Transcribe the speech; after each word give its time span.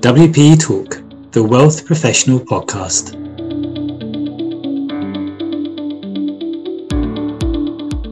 WPE 0.00 0.58
Talk, 0.58 1.02
the 1.32 1.44
Wealth 1.44 1.84
Professional 1.84 2.40
Podcast. 2.40 3.14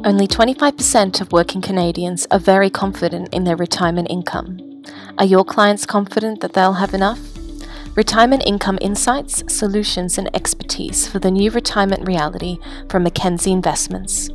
Only 0.04 0.28
25% 0.28 1.22
of 1.22 1.32
working 1.32 1.62
Canadians 1.62 2.26
are 2.30 2.38
very 2.38 2.68
confident 2.68 3.32
in 3.32 3.44
their 3.44 3.56
retirement 3.56 4.08
income. 4.10 4.82
Are 5.16 5.24
your 5.24 5.46
clients 5.46 5.86
confident 5.86 6.42
that 6.42 6.52
they'll 6.52 6.74
have 6.74 6.92
enough? 6.92 7.20
Retirement 7.96 8.42
income 8.46 8.76
insights, 8.82 9.42
solutions, 9.50 10.18
and 10.18 10.28
expertise 10.36 11.08
for 11.08 11.20
the 11.20 11.30
new 11.30 11.50
retirement 11.50 12.06
reality 12.06 12.58
from 12.90 13.04
Mackenzie 13.04 13.50
Investments. 13.50 14.28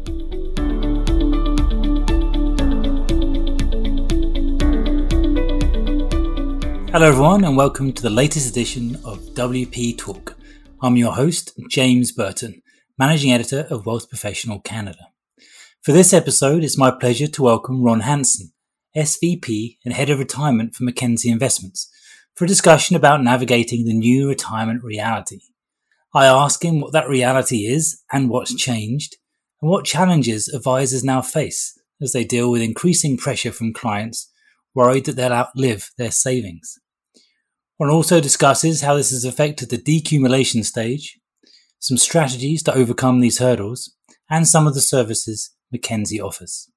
Hello, 6.94 7.08
everyone, 7.08 7.44
and 7.44 7.58
welcome 7.58 7.92
to 7.92 8.04
the 8.04 8.10
latest 8.12 8.48
edition 8.48 8.98
of 9.04 9.18
WP 9.34 9.98
Talk. 9.98 10.38
I'm 10.80 10.96
your 10.96 11.14
host, 11.14 11.52
James 11.68 12.12
Burton, 12.12 12.62
Managing 13.00 13.32
Editor 13.32 13.66
of 13.72 13.88
Wealth 13.88 14.08
Professional 14.08 14.60
Canada. 14.60 15.08
For 15.82 15.92
this 15.92 16.14
episode, 16.14 16.64
it's 16.64 16.78
my 16.78 16.92
pleasure 16.92 17.26
to 17.26 17.42
welcome 17.42 17.82
Ron 17.82 18.02
Hanson, 18.02 18.54
SVP 18.96 19.80
and 19.84 19.96
Head 19.96 20.12
of 20.12 20.20
Retirement 20.20 20.76
for 20.76 20.84
Mackenzie 20.84 21.32
Investments, 21.32 21.90
for 22.36 22.46
a 22.46 22.48
discussion 22.48 22.96
about 22.96 23.24
navigating 23.24 23.86
the 23.86 23.94
new 23.96 24.30
retirement 24.30 24.84
reality. 24.84 25.40
I 26.14 26.28
ask 26.28 26.64
him 26.64 26.80
what 26.80 26.94
that 26.94 27.10
reality 27.10 27.66
is 27.66 28.04
and 28.12 28.30
what's 28.30 28.54
changed, 28.54 29.16
and 29.64 29.72
what 29.72 29.86
challenges 29.86 30.48
advisors 30.48 31.04
now 31.04 31.24
face 31.24 31.76
as 32.00 32.14
they 32.14 32.24
deal 32.24 32.52
with 32.52 32.62
increasing 32.62 33.18
pressure 33.18 33.52
from 33.52 33.74
clients 33.74 34.30
worried 34.76 35.06
that 35.06 35.16
they'll 35.16 35.34
outlive 35.34 35.90
their 35.98 36.12
savings. 36.12 36.80
Ron 37.80 37.90
also 37.90 38.22
discusses 38.22 38.82
how 38.82 38.96
this 38.96 39.12
has 39.12 39.26
affected 39.26 39.70
the 39.70 39.78
decumulation 39.78 40.64
stage, 40.64 41.20
some 41.80 41.98
strategies 41.98 42.64
to 42.64 42.74
overcome 42.74 43.20
these 43.20 43.40
hurdles, 43.40 43.96
and 44.30 44.48
some 44.48 44.68
of 44.68 44.74
the 44.74 44.82
services 44.82 45.56
Mackenzie 45.72 46.22
offers. 46.22 46.70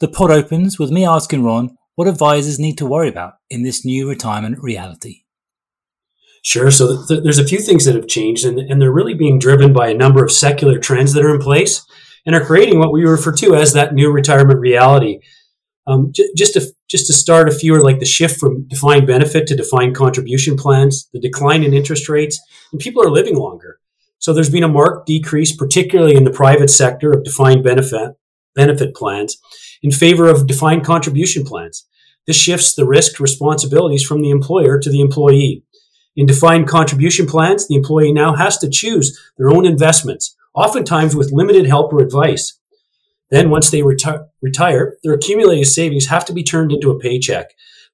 The 0.00 0.08
pod 0.08 0.30
opens 0.30 0.78
with 0.78 0.90
me 0.90 1.06
asking 1.06 1.44
Ron 1.44 1.76
what 1.94 2.08
advisors 2.08 2.58
need 2.58 2.78
to 2.78 2.86
worry 2.86 3.08
about 3.08 3.34
in 3.48 3.62
this 3.62 3.84
new 3.84 4.08
retirement 4.08 4.58
reality. 4.62 5.22
Sure. 6.42 6.70
So 6.70 7.04
th- 7.06 7.22
there's 7.22 7.38
a 7.38 7.46
few 7.46 7.58
things 7.58 7.84
that 7.84 7.94
have 7.94 8.08
changed, 8.08 8.44
and, 8.44 8.58
and 8.58 8.80
they're 8.80 8.92
really 8.92 9.14
being 9.14 9.38
driven 9.38 9.72
by 9.72 9.88
a 9.88 9.94
number 9.94 10.24
of 10.24 10.32
secular 10.32 10.78
trends 10.78 11.12
that 11.12 11.24
are 11.24 11.34
in 11.34 11.40
place 11.40 11.84
and 12.24 12.34
are 12.34 12.44
creating 12.44 12.78
what 12.78 12.92
we 12.92 13.04
refer 13.04 13.32
to 13.32 13.54
as 13.54 13.72
that 13.74 13.94
new 13.94 14.10
retirement 14.10 14.58
reality. 14.58 15.20
Um, 15.86 16.12
j- 16.12 16.30
just 16.36 16.54
to 16.54 16.72
just 16.90 17.06
to 17.06 17.12
start, 17.12 17.48
a 17.48 17.52
few 17.52 17.72
are 17.76 17.82
like 17.82 18.00
the 18.00 18.04
shift 18.04 18.40
from 18.40 18.66
defined 18.66 19.06
benefit 19.06 19.46
to 19.46 19.56
defined 19.56 19.94
contribution 19.94 20.56
plans, 20.56 21.08
the 21.12 21.20
decline 21.20 21.62
in 21.62 21.72
interest 21.72 22.08
rates, 22.08 22.40
and 22.72 22.80
people 22.80 23.00
are 23.00 23.10
living 23.10 23.36
longer. 23.36 23.78
So 24.18 24.32
there's 24.32 24.50
been 24.50 24.64
a 24.64 24.68
marked 24.68 25.06
decrease, 25.06 25.54
particularly 25.54 26.16
in 26.16 26.24
the 26.24 26.32
private 26.32 26.68
sector, 26.68 27.12
of 27.12 27.24
defined 27.24 27.62
benefit 27.62 28.16
benefit 28.56 28.96
plans 28.96 29.38
in 29.82 29.92
favor 29.92 30.28
of 30.28 30.48
defined 30.48 30.84
contribution 30.84 31.44
plans. 31.44 31.86
This 32.26 32.36
shifts 32.36 32.74
the 32.74 32.84
risk 32.84 33.20
responsibilities 33.20 34.04
from 34.04 34.20
the 34.20 34.30
employer 34.30 34.78
to 34.80 34.90
the 34.90 35.00
employee. 35.00 35.62
In 36.16 36.26
defined 36.26 36.68
contribution 36.68 37.26
plans, 37.26 37.68
the 37.68 37.76
employee 37.76 38.12
now 38.12 38.34
has 38.34 38.58
to 38.58 38.68
choose 38.68 39.18
their 39.38 39.50
own 39.50 39.64
investments, 39.64 40.36
oftentimes 40.54 41.14
with 41.14 41.32
limited 41.32 41.66
help 41.66 41.92
or 41.92 42.00
advice. 42.00 42.59
Then, 43.30 43.50
once 43.50 43.70
they 43.70 43.80
reti- 43.80 44.26
retire, 44.42 44.96
their 45.02 45.14
accumulated 45.14 45.66
savings 45.66 46.06
have 46.06 46.24
to 46.26 46.32
be 46.32 46.42
turned 46.42 46.72
into 46.72 46.90
a 46.90 46.98
paycheck 46.98 47.46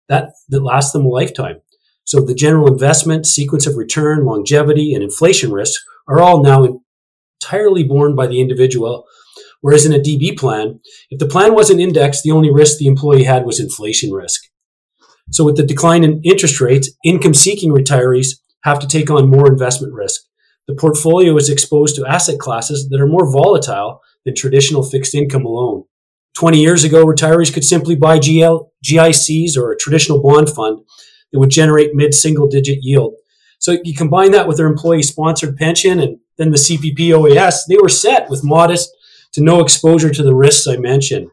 that, 0.08 0.30
that 0.48 0.62
lasts 0.62 0.92
them 0.92 1.04
a 1.04 1.08
lifetime. 1.08 1.60
So, 2.04 2.20
the 2.20 2.34
general 2.34 2.72
investment, 2.72 3.26
sequence 3.26 3.66
of 3.66 3.76
return, 3.76 4.24
longevity, 4.24 4.94
and 4.94 5.02
inflation 5.02 5.52
risks 5.52 5.84
are 6.08 6.20
all 6.20 6.42
now 6.42 6.80
entirely 7.40 7.82
borne 7.82 8.14
by 8.14 8.26
the 8.26 8.40
individual. 8.40 9.04
Whereas 9.60 9.84
in 9.84 9.92
a 9.92 9.98
DB 9.98 10.38
plan, 10.38 10.80
if 11.10 11.18
the 11.18 11.26
plan 11.26 11.54
wasn't 11.54 11.80
indexed, 11.80 12.22
the 12.22 12.30
only 12.30 12.52
risk 12.52 12.78
the 12.78 12.86
employee 12.86 13.24
had 13.24 13.44
was 13.44 13.58
inflation 13.58 14.12
risk. 14.12 14.42
So, 15.32 15.44
with 15.44 15.56
the 15.56 15.66
decline 15.66 16.04
in 16.04 16.22
interest 16.22 16.60
rates, 16.60 16.90
income 17.04 17.34
seeking 17.34 17.72
retirees 17.72 18.38
have 18.62 18.78
to 18.78 18.86
take 18.86 19.10
on 19.10 19.28
more 19.28 19.48
investment 19.48 19.92
risk. 19.92 20.22
The 20.68 20.74
portfolio 20.74 21.36
is 21.36 21.48
exposed 21.48 21.96
to 21.96 22.06
asset 22.06 22.38
classes 22.38 22.88
that 22.88 23.00
are 23.00 23.06
more 23.06 23.30
volatile 23.30 24.00
than 24.26 24.34
traditional 24.34 24.82
fixed 24.82 25.14
income 25.14 25.46
alone. 25.46 25.84
20 26.36 26.60
years 26.60 26.84
ago, 26.84 27.06
retirees 27.06 27.52
could 27.52 27.64
simply 27.64 27.96
buy 27.96 28.18
GL, 28.18 28.68
GICs 28.84 29.56
or 29.56 29.72
a 29.72 29.78
traditional 29.78 30.22
bond 30.22 30.50
fund 30.50 30.80
that 31.32 31.38
would 31.38 31.48
generate 31.48 31.94
mid 31.94 32.12
single 32.12 32.46
digit 32.46 32.80
yield. 32.82 33.14
So 33.58 33.78
you 33.84 33.94
combine 33.94 34.32
that 34.32 34.46
with 34.46 34.58
their 34.58 34.66
employee 34.66 35.02
sponsored 35.02 35.56
pension 35.56 35.98
and 35.98 36.18
then 36.36 36.50
the 36.50 36.58
CPP 36.58 36.98
OAS, 36.98 37.60
they 37.68 37.78
were 37.80 37.88
set 37.88 38.28
with 38.28 38.44
modest 38.44 38.90
to 39.32 39.42
no 39.42 39.60
exposure 39.60 40.10
to 40.10 40.22
the 40.22 40.34
risks 40.34 40.66
I 40.66 40.76
mentioned. 40.76 41.30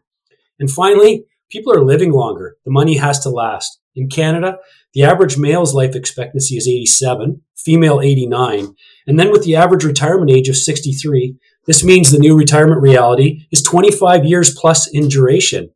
And 0.59 0.71
finally, 0.71 1.25
people 1.51 1.73
are 1.73 1.83
living 1.83 2.13
longer. 2.13 2.55
The 2.63 2.71
money 2.71 2.97
has 2.97 3.19
to 3.21 3.29
last. 3.29 3.79
In 3.95 4.07
Canada, 4.07 4.57
the 4.93 5.03
average 5.03 5.37
male's 5.37 5.73
life 5.73 5.95
expectancy 5.95 6.55
is 6.55 6.67
87, 6.67 7.41
female 7.57 7.99
89, 8.01 8.75
and 9.05 9.19
then 9.19 9.31
with 9.31 9.43
the 9.43 9.55
average 9.55 9.83
retirement 9.83 10.31
age 10.31 10.49
of 10.49 10.55
63, 10.55 11.35
this 11.65 11.83
means 11.83 12.11
the 12.11 12.19
new 12.19 12.37
retirement 12.37 12.81
reality 12.81 13.47
is 13.51 13.61
25 13.61 14.25
years 14.25 14.53
plus 14.53 14.87
in 14.87 15.07
duration, 15.07 15.69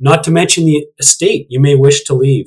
not 0.00 0.24
to 0.24 0.30
mention 0.30 0.64
the 0.64 0.86
estate 0.98 1.46
you 1.50 1.60
may 1.60 1.74
wish 1.74 2.04
to 2.04 2.14
leave. 2.14 2.46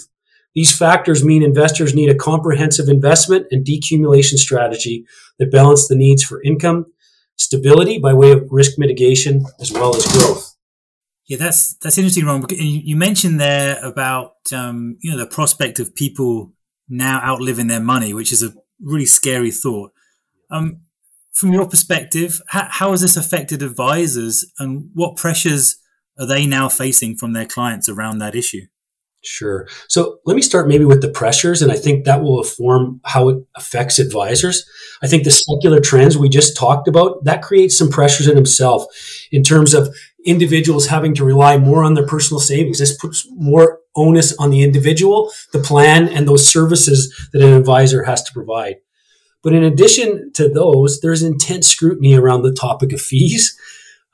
These 0.55 0.75
factors 0.75 1.23
mean 1.23 1.43
investors 1.43 1.93
need 1.93 2.09
a 2.09 2.15
comprehensive 2.15 2.89
investment 2.89 3.45
and 3.51 3.65
decumulation 3.65 4.37
strategy 4.37 5.05
that 5.37 5.51
balance 5.51 5.87
the 5.87 5.95
needs 5.95 6.23
for 6.23 6.41
income, 6.41 6.87
stability 7.35 7.99
by 7.99 8.13
way 8.13 8.31
of 8.31 8.47
risk 8.49 8.79
mitigation, 8.79 9.45
as 9.59 9.71
well 9.71 9.95
as 9.95 10.07
growth. 10.07 10.55
Yeah, 11.27 11.37
that's 11.37 11.75
that's 11.75 11.97
interesting, 11.97 12.25
Ron. 12.25 12.45
You 12.49 12.95
mentioned 12.95 13.39
there 13.39 13.77
about 13.85 14.33
um, 14.51 14.97
you 15.01 15.11
know 15.11 15.17
the 15.17 15.27
prospect 15.27 15.77
of 15.77 15.93
people 15.93 16.53
now 16.89 17.21
outliving 17.23 17.67
their 17.67 17.81
money, 17.81 18.13
which 18.13 18.31
is 18.31 18.41
a 18.41 18.53
really 18.81 19.05
scary 19.05 19.51
thought. 19.51 19.91
Um, 20.49 20.81
from 21.37 21.53
your 21.53 21.67
perspective, 21.67 22.41
how, 22.47 22.67
how 22.67 22.91
has 22.91 23.01
this 23.01 23.15
affected 23.15 23.61
advisors 23.61 24.51
and 24.57 24.89
what 24.95 25.15
pressures 25.15 25.77
are 26.19 26.25
they 26.25 26.47
now 26.47 26.67
facing 26.67 27.15
from 27.15 27.33
their 27.33 27.45
clients 27.45 27.87
around 27.87 28.17
that 28.17 28.33
issue? 28.33 28.61
Sure. 29.23 29.67
So 29.87 30.17
let 30.25 30.35
me 30.35 30.41
start 30.41 30.67
maybe 30.67 30.85
with 30.85 31.03
the 31.03 31.09
pressures, 31.09 31.61
and 31.61 31.71
I 31.71 31.75
think 31.75 32.05
that 32.05 32.23
will 32.23 32.41
inform 32.41 33.01
how 33.05 33.29
it 33.29 33.37
affects 33.55 33.99
advisors. 33.99 34.67
I 35.03 35.07
think 35.07 35.25
the 35.25 35.31
secular 35.31 35.79
trends 35.79 36.17
we 36.17 36.27
just 36.27 36.57
talked 36.57 36.87
about, 36.87 37.23
that 37.25 37.43
creates 37.43 37.77
some 37.77 37.89
pressures 37.89 38.27
in 38.27 38.35
himself 38.35 38.85
in 39.31 39.43
terms 39.43 39.75
of 39.75 39.93
individuals 40.25 40.87
having 40.87 41.13
to 41.15 41.25
rely 41.25 41.57
more 41.57 41.83
on 41.83 41.93
their 41.93 42.07
personal 42.07 42.39
savings. 42.39 42.79
This 42.79 42.97
puts 42.97 43.27
more 43.31 43.79
onus 43.95 44.35
on 44.37 44.49
the 44.49 44.63
individual, 44.63 45.31
the 45.53 45.59
plan, 45.59 46.07
and 46.07 46.27
those 46.27 46.47
services 46.47 47.29
that 47.31 47.43
an 47.43 47.53
advisor 47.53 48.03
has 48.05 48.23
to 48.23 48.33
provide. 48.33 48.77
But 49.43 49.53
in 49.53 49.63
addition 49.63 50.31
to 50.33 50.49
those, 50.49 50.99
there's 50.99 51.23
intense 51.23 51.67
scrutiny 51.67 52.15
around 52.15 52.41
the 52.41 52.53
topic 52.53 52.91
of 52.93 53.01
fees. 53.01 53.57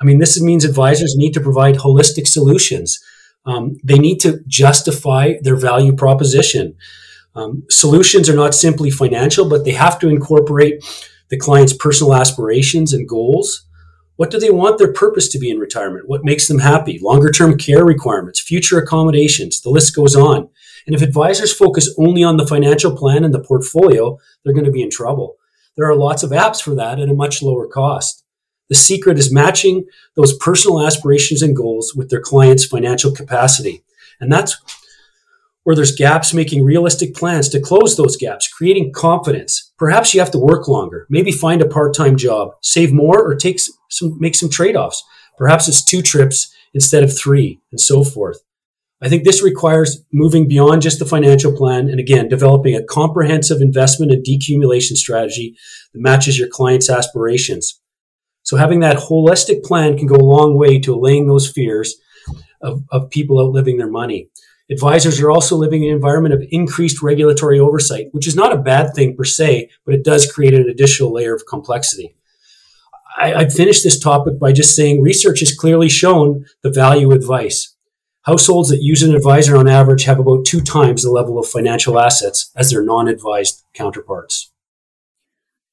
I 0.01 0.05
mean, 0.05 0.19
this 0.19 0.39
means 0.41 0.65
advisors 0.65 1.15
need 1.15 1.33
to 1.33 1.41
provide 1.41 1.75
holistic 1.75 2.27
solutions. 2.27 3.01
Um, 3.45 3.77
they 3.83 3.97
need 3.97 4.19
to 4.19 4.39
justify 4.47 5.33
their 5.41 5.55
value 5.55 5.93
proposition. 5.93 6.75
Um, 7.35 7.63
solutions 7.69 8.29
are 8.29 8.35
not 8.35 8.53
simply 8.53 8.89
financial, 8.89 9.49
but 9.49 9.65
they 9.65 9.71
have 9.71 9.99
to 9.99 10.09
incorporate 10.09 10.83
the 11.29 11.37
client's 11.37 11.73
personal 11.73 12.13
aspirations 12.13 12.93
and 12.93 13.07
goals. 13.07 13.65
What 14.17 14.29
do 14.29 14.39
they 14.39 14.51
want 14.51 14.77
their 14.77 14.93
purpose 14.93 15.27
to 15.29 15.39
be 15.39 15.49
in 15.49 15.57
retirement? 15.57 16.07
What 16.07 16.23
makes 16.23 16.47
them 16.47 16.59
happy? 16.59 16.99
Longer 17.01 17.31
term 17.31 17.57
care 17.57 17.83
requirements, 17.83 18.39
future 18.39 18.77
accommodations, 18.77 19.61
the 19.61 19.71
list 19.71 19.95
goes 19.95 20.15
on. 20.15 20.49
And 20.85 20.95
if 20.95 21.01
advisors 21.01 21.55
focus 21.55 21.93
only 21.97 22.23
on 22.23 22.37
the 22.37 22.47
financial 22.47 22.95
plan 22.95 23.23
and 23.23 23.33
the 23.33 23.43
portfolio, 23.43 24.17
they're 24.43 24.53
going 24.53 24.65
to 24.65 24.71
be 24.71 24.81
in 24.81 24.89
trouble. 24.89 25.37
There 25.75 25.89
are 25.89 25.95
lots 25.95 26.23
of 26.23 26.31
apps 26.31 26.61
for 26.61 26.75
that 26.75 26.99
at 26.99 27.09
a 27.09 27.13
much 27.13 27.41
lower 27.41 27.67
cost. 27.67 28.23
The 28.69 28.75
secret 28.75 29.17
is 29.17 29.33
matching 29.33 29.85
those 30.15 30.37
personal 30.37 30.85
aspirations 30.85 31.41
and 31.41 31.55
goals 31.55 31.93
with 31.95 32.09
their 32.09 32.21
client's 32.21 32.65
financial 32.65 33.11
capacity. 33.11 33.83
And 34.19 34.31
that's 34.31 34.57
where 35.63 35.75
there's 35.75 35.95
gaps, 35.95 36.33
making 36.33 36.63
realistic 36.63 37.15
plans 37.15 37.49
to 37.49 37.59
close 37.59 37.95
those 37.95 38.17
gaps, 38.17 38.47
creating 38.47 38.91
confidence. 38.93 39.71
Perhaps 39.77 40.13
you 40.13 40.19
have 40.19 40.31
to 40.31 40.39
work 40.39 40.67
longer, 40.67 41.07
maybe 41.09 41.31
find 41.31 41.61
a 41.61 41.67
part-time 41.67 42.17
job, 42.17 42.51
save 42.61 42.91
more, 42.91 43.21
or 43.23 43.35
take 43.35 43.59
some, 43.89 44.17
make 44.19 44.35
some 44.35 44.49
trade-offs. 44.49 45.03
Perhaps 45.37 45.67
it's 45.67 45.83
two 45.83 46.01
trips 46.01 46.53
instead 46.73 47.03
of 47.03 47.17
three, 47.17 47.61
and 47.71 47.79
so 47.79 48.03
forth. 48.03 48.39
I 49.03 49.09
think 49.09 49.25
this 49.25 49.43
requires 49.43 50.01
moving 50.13 50.47
beyond 50.47 50.81
just 50.81 50.97
the 50.97 51.05
financial 51.05 51.55
plan 51.55 51.89
and 51.89 51.99
again, 51.99 52.29
developing 52.29 52.73
a 52.73 52.83
comprehensive 52.83 53.59
investment 53.59 54.13
and 54.13 54.25
decumulation 54.25 54.95
strategy 54.95 55.57
that 55.93 55.99
matches 55.99 56.39
your 56.39 56.47
client's 56.47 56.89
aspirations. 56.89 57.81
So 58.43 58.55
having 58.55 58.79
that 58.79 58.95
holistic 58.95 59.63
plan 59.63 59.97
can 59.97 60.07
go 60.07 60.15
a 60.15 60.23
long 60.23 60.57
way 60.57 60.79
to 60.79 60.93
allaying 60.93 61.27
those 61.27 61.51
fears 61.51 61.95
of, 62.61 62.83
of 62.91 63.09
people 63.09 63.39
outliving 63.39 63.77
their 63.77 63.91
money. 63.91 64.29
Advisors 64.71 65.19
are 65.19 65.31
also 65.31 65.57
living 65.57 65.83
in 65.83 65.89
an 65.89 65.95
environment 65.95 66.33
of 66.33 66.43
increased 66.49 67.01
regulatory 67.01 67.59
oversight, 67.59 68.07
which 68.11 68.27
is 68.27 68.37
not 68.37 68.53
a 68.53 68.61
bad 68.61 68.93
thing 68.95 69.17
per 69.17 69.25
se, 69.25 69.69
but 69.85 69.93
it 69.93 70.05
does 70.05 70.31
create 70.31 70.53
an 70.53 70.69
additional 70.69 71.11
layer 71.11 71.35
of 71.35 71.45
complexity. 71.45 72.15
I, 73.17 73.33
I'd 73.33 73.53
finish 73.53 73.83
this 73.83 73.99
topic 73.99 74.39
by 74.39 74.53
just 74.53 74.77
saying 74.77 75.01
research 75.01 75.41
has 75.41 75.53
clearly 75.53 75.89
shown 75.89 76.45
the 76.61 76.71
value 76.71 77.11
of 77.11 77.17
advice. 77.17 77.72
Households 78.23 78.69
that 78.69 78.81
use 78.81 79.03
an 79.03 79.13
advisor 79.13 79.57
on 79.57 79.67
average 79.67 80.05
have 80.05 80.19
about 80.19 80.45
two 80.45 80.61
times 80.61 81.03
the 81.03 81.11
level 81.11 81.37
of 81.37 81.47
financial 81.47 81.99
assets 81.99 82.51
as 82.55 82.71
their 82.71 82.83
non 82.83 83.07
advised 83.07 83.63
counterparts. 83.73 84.51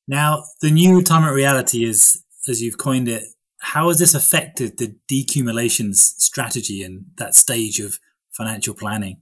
Now, 0.08 0.42
the 0.60 0.72
new 0.72 0.96
retirement 0.96 1.34
reality 1.34 1.84
is, 1.84 2.24
as 2.48 2.60
you've 2.60 2.78
coined 2.78 3.08
it, 3.08 3.22
how 3.60 3.88
has 3.88 3.98
this 3.98 4.14
affected 4.14 4.78
the 4.78 4.96
decumulation 5.08 5.94
strategy 5.94 6.82
and 6.82 7.04
that 7.16 7.36
stage 7.36 7.78
of 7.78 8.00
financial 8.32 8.74
planning? 8.74 9.18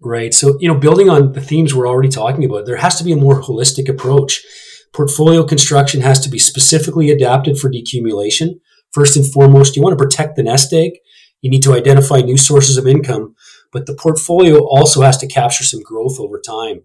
Right. 0.00 0.34
So, 0.34 0.58
you 0.60 0.68
know, 0.68 0.78
building 0.78 1.08
on 1.08 1.32
the 1.32 1.40
themes 1.40 1.74
we're 1.74 1.88
already 1.88 2.10
talking 2.10 2.44
about, 2.44 2.66
there 2.66 2.76
has 2.76 2.96
to 2.96 3.04
be 3.04 3.12
a 3.12 3.16
more 3.16 3.40
holistic 3.40 3.88
approach. 3.88 4.44
Portfolio 4.92 5.44
construction 5.44 6.02
has 6.02 6.20
to 6.20 6.28
be 6.28 6.38
specifically 6.38 7.10
adapted 7.10 7.58
for 7.58 7.70
decumulation. 7.70 8.60
First 8.92 9.16
and 9.16 9.30
foremost, 9.32 9.76
you 9.76 9.82
want 9.82 9.98
to 9.98 10.02
protect 10.02 10.36
the 10.36 10.42
nest 10.42 10.72
egg. 10.72 10.92
You 11.46 11.50
need 11.50 11.62
to 11.62 11.74
identify 11.74 12.22
new 12.22 12.36
sources 12.36 12.76
of 12.76 12.88
income, 12.88 13.36
but 13.72 13.86
the 13.86 13.94
portfolio 13.94 14.66
also 14.66 15.02
has 15.02 15.16
to 15.18 15.28
capture 15.28 15.62
some 15.62 15.80
growth 15.80 16.18
over 16.18 16.40
time. 16.40 16.80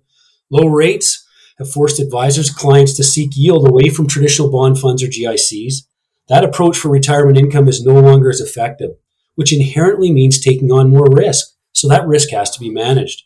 Low 0.52 0.68
rates 0.68 1.28
have 1.58 1.72
forced 1.72 2.00
advisors, 2.00 2.52
clients 2.52 2.94
to 2.98 3.04
seek 3.04 3.32
yield 3.34 3.68
away 3.68 3.90
from 3.90 4.06
traditional 4.06 4.52
bond 4.52 4.78
funds 4.78 5.02
or 5.02 5.08
GICs. 5.08 5.88
That 6.28 6.44
approach 6.44 6.78
for 6.78 6.90
retirement 6.90 7.40
income 7.40 7.68
is 7.68 7.84
no 7.84 8.00
longer 8.00 8.30
as 8.30 8.40
effective, 8.40 8.92
which 9.34 9.52
inherently 9.52 10.14
means 10.14 10.40
taking 10.40 10.72
on 10.72 10.92
more 10.92 11.08
risk. 11.10 11.56
So 11.74 11.88
that 11.88 12.06
risk 12.06 12.30
has 12.30 12.52
to 12.52 12.60
be 12.60 12.70
managed. 12.70 13.24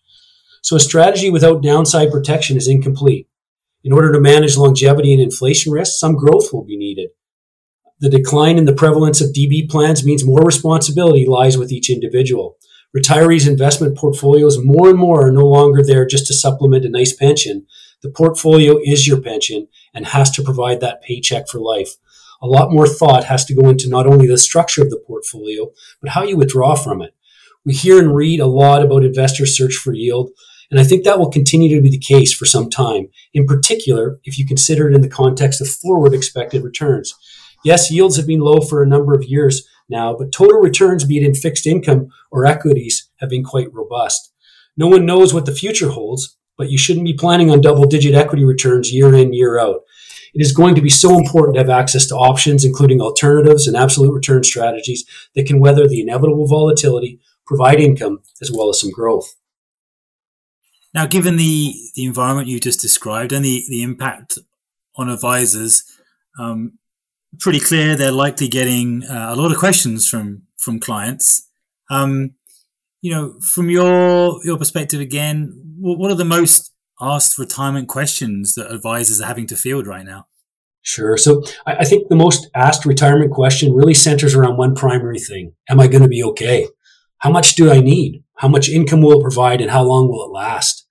So 0.61 0.77
a 0.77 0.79
strategy 0.79 1.29
without 1.29 1.61
downside 1.61 2.11
protection 2.11 2.55
is 2.55 2.69
incomplete. 2.69 3.27
In 3.83 3.91
order 3.91 4.13
to 4.13 4.21
manage 4.21 4.55
longevity 4.55 5.11
and 5.11 5.21
inflation 5.21 5.73
risk, 5.73 5.99
some 5.99 6.15
growth 6.15 6.53
will 6.53 6.63
be 6.63 6.77
needed. 6.77 7.09
The 8.01 8.09
decline 8.09 8.57
in 8.57 8.65
the 8.65 8.73
prevalence 8.73 9.21
of 9.21 9.31
DB 9.31 9.69
plans 9.69 10.05
means 10.05 10.25
more 10.25 10.41
responsibility 10.43 11.25
lies 11.25 11.57
with 11.57 11.71
each 11.71 11.89
individual. 11.89 12.57
Retirees' 12.95 13.47
investment 13.47 13.97
portfolios 13.97 14.57
more 14.61 14.89
and 14.89 14.99
more 14.99 15.27
are 15.27 15.31
no 15.31 15.45
longer 15.45 15.81
there 15.81 16.05
just 16.05 16.27
to 16.27 16.33
supplement 16.33 16.83
a 16.83 16.89
nice 16.89 17.13
pension. 17.13 17.65
The 18.01 18.09
portfolio 18.09 18.79
is 18.83 19.07
your 19.07 19.21
pension 19.21 19.69
and 19.93 20.07
has 20.07 20.29
to 20.31 20.43
provide 20.43 20.81
that 20.81 21.03
paycheck 21.03 21.47
for 21.47 21.59
life. 21.59 21.95
A 22.41 22.47
lot 22.47 22.71
more 22.71 22.85
thought 22.85 23.23
has 23.23 23.45
to 23.45 23.55
go 23.55 23.69
into 23.69 23.89
not 23.89 24.07
only 24.07 24.27
the 24.27 24.37
structure 24.37 24.81
of 24.81 24.89
the 24.89 25.01
portfolio, 25.07 25.71
but 26.01 26.11
how 26.11 26.23
you 26.23 26.35
withdraw 26.35 26.75
from 26.75 27.01
it. 27.01 27.15
We 27.65 27.73
hear 27.73 27.97
and 27.97 28.13
read 28.13 28.41
a 28.41 28.45
lot 28.45 28.83
about 28.83 29.05
investors' 29.05 29.57
search 29.57 29.75
for 29.75 29.93
yield, 29.93 30.31
and 30.69 30.79
I 30.79 30.83
think 30.83 31.05
that 31.05 31.17
will 31.17 31.31
continue 31.31 31.73
to 31.75 31.81
be 31.81 31.89
the 31.89 31.97
case 31.97 32.33
for 32.33 32.45
some 32.45 32.69
time, 32.69 33.07
in 33.33 33.45
particular 33.45 34.19
if 34.25 34.37
you 34.37 34.45
consider 34.45 34.89
it 34.89 34.95
in 34.95 35.01
the 35.01 35.07
context 35.07 35.61
of 35.61 35.69
forward 35.69 36.13
expected 36.13 36.61
returns. 36.61 37.15
Yes, 37.65 37.89
yields 37.89 38.15
have 38.17 38.27
been 38.27 38.41
low 38.41 38.61
for 38.61 38.83
a 38.83 38.87
number 38.87 39.15
of 39.15 39.25
years 39.25 39.67
now, 39.89 40.15
but 40.15 40.31
total 40.31 40.59
returns, 40.59 41.03
be 41.03 41.17
it 41.17 41.23
in 41.23 41.33
fixed 41.33 41.65
income 41.65 42.09
or 42.31 42.45
equities, 42.45 43.09
have 43.17 43.29
been 43.29 43.43
quite 43.43 43.73
robust. 43.73 44.31
No 44.77 44.87
one 44.87 45.05
knows 45.05 45.33
what 45.33 45.47
the 45.47 45.51
future 45.51 45.89
holds, 45.89 46.37
but 46.59 46.69
you 46.69 46.77
shouldn't 46.77 47.07
be 47.07 47.13
planning 47.13 47.49
on 47.49 47.61
double 47.61 47.85
digit 47.85 48.13
equity 48.13 48.43
returns 48.43 48.93
year 48.93 49.13
in, 49.15 49.33
year 49.33 49.59
out. 49.59 49.81
It 50.35 50.41
is 50.41 50.51
going 50.51 50.75
to 50.75 50.81
be 50.81 50.91
so 50.91 51.17
important 51.17 51.55
to 51.55 51.61
have 51.61 51.69
access 51.69 52.05
to 52.07 52.15
options, 52.15 52.63
including 52.63 53.01
alternatives 53.01 53.67
and 53.67 53.75
absolute 53.75 54.13
return 54.13 54.43
strategies 54.43 55.03
that 55.33 55.47
can 55.47 55.59
weather 55.59 55.87
the 55.87 56.01
inevitable 56.01 56.45
volatility 56.45 57.19
provide 57.47 57.79
income 57.79 58.21
as 58.41 58.51
well 58.51 58.69
as 58.69 58.79
some 58.79 58.91
growth. 58.91 59.35
Now, 60.93 61.07
given 61.07 61.37
the, 61.37 61.73
the 61.95 62.05
environment 62.05 62.47
you 62.47 62.59
just 62.59 62.79
described 62.79 63.31
and 63.31 63.43
the, 63.43 63.65
the 63.69 63.81
impact 63.81 64.37
on 64.97 65.09
advisors, 65.09 65.83
um, 66.37 66.79
pretty 67.39 67.59
clear 67.59 67.95
they're 67.95 68.11
likely 68.11 68.47
getting 68.47 69.03
uh, 69.03 69.27
a 69.31 69.35
lot 69.35 69.51
of 69.51 69.57
questions 69.57 70.07
from 70.07 70.43
from 70.57 70.79
clients. 70.79 71.49
Um, 71.89 72.31
you 73.01 73.11
know, 73.11 73.39
from 73.39 73.69
your 73.69 74.39
your 74.43 74.57
perspective 74.57 74.99
again, 74.99 75.53
what 75.79 76.11
are 76.11 76.15
the 76.15 76.25
most 76.25 76.73
asked 76.99 77.37
retirement 77.37 77.87
questions 77.87 78.55
that 78.55 78.71
advisors 78.71 79.21
are 79.21 79.27
having 79.27 79.47
to 79.47 79.55
field 79.55 79.87
right 79.87 80.05
now? 80.05 80.27
Sure. 80.81 81.17
So 81.17 81.43
I, 81.65 81.77
I 81.77 81.83
think 81.83 82.07
the 82.09 82.15
most 82.15 82.49
asked 82.55 82.85
retirement 82.85 83.31
question 83.31 83.73
really 83.73 83.93
centers 83.93 84.35
around 84.35 84.57
one 84.57 84.75
primary 84.75 85.19
thing: 85.19 85.53
Am 85.69 85.79
I 85.79 85.87
going 85.87 86.03
to 86.03 86.09
be 86.09 86.23
okay? 86.23 86.67
How 87.19 87.31
much 87.31 87.55
do 87.55 87.71
I 87.71 87.79
need? 87.79 88.23
How 88.37 88.47
much 88.47 88.69
income 88.69 89.01
will 89.01 89.19
it 89.19 89.23
provide 89.23 89.61
and 89.61 89.71
how 89.71 89.83
long 89.83 90.09
will 90.09 90.25
it 90.25 90.31
last? 90.31 90.84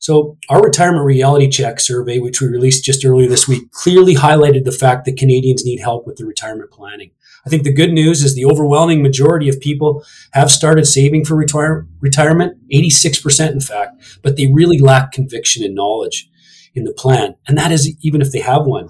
So 0.00 0.38
our 0.48 0.62
retirement 0.62 1.04
reality 1.04 1.46
check 1.46 1.78
survey, 1.78 2.18
which 2.18 2.40
we 2.40 2.48
released 2.48 2.84
just 2.84 3.04
earlier 3.04 3.28
this 3.28 3.46
week, 3.46 3.70
clearly 3.70 4.14
highlighted 4.14 4.64
the 4.64 4.72
fact 4.72 5.04
that 5.04 5.18
Canadians 5.18 5.62
need 5.64 5.78
help 5.78 6.06
with 6.06 6.16
their 6.16 6.26
retirement 6.26 6.70
planning. 6.70 7.10
I 7.46 7.50
think 7.50 7.64
the 7.64 7.72
good 7.72 7.92
news 7.92 8.22
is 8.22 8.34
the 8.34 8.46
overwhelming 8.46 9.02
majority 9.02 9.50
of 9.50 9.60
people 9.60 10.02
have 10.32 10.50
started 10.50 10.86
saving 10.86 11.26
for 11.26 11.36
retire- 11.36 11.86
retirement, 12.00 12.56
86% 12.72 13.52
in 13.52 13.60
fact, 13.60 14.18
but 14.22 14.36
they 14.36 14.46
really 14.46 14.78
lack 14.78 15.12
conviction 15.12 15.62
and 15.62 15.74
knowledge 15.74 16.30
in 16.74 16.84
the 16.84 16.94
plan. 16.94 17.34
And 17.46 17.58
that 17.58 17.70
is 17.70 17.94
even 18.00 18.22
if 18.22 18.32
they 18.32 18.40
have 18.40 18.64
one. 18.64 18.88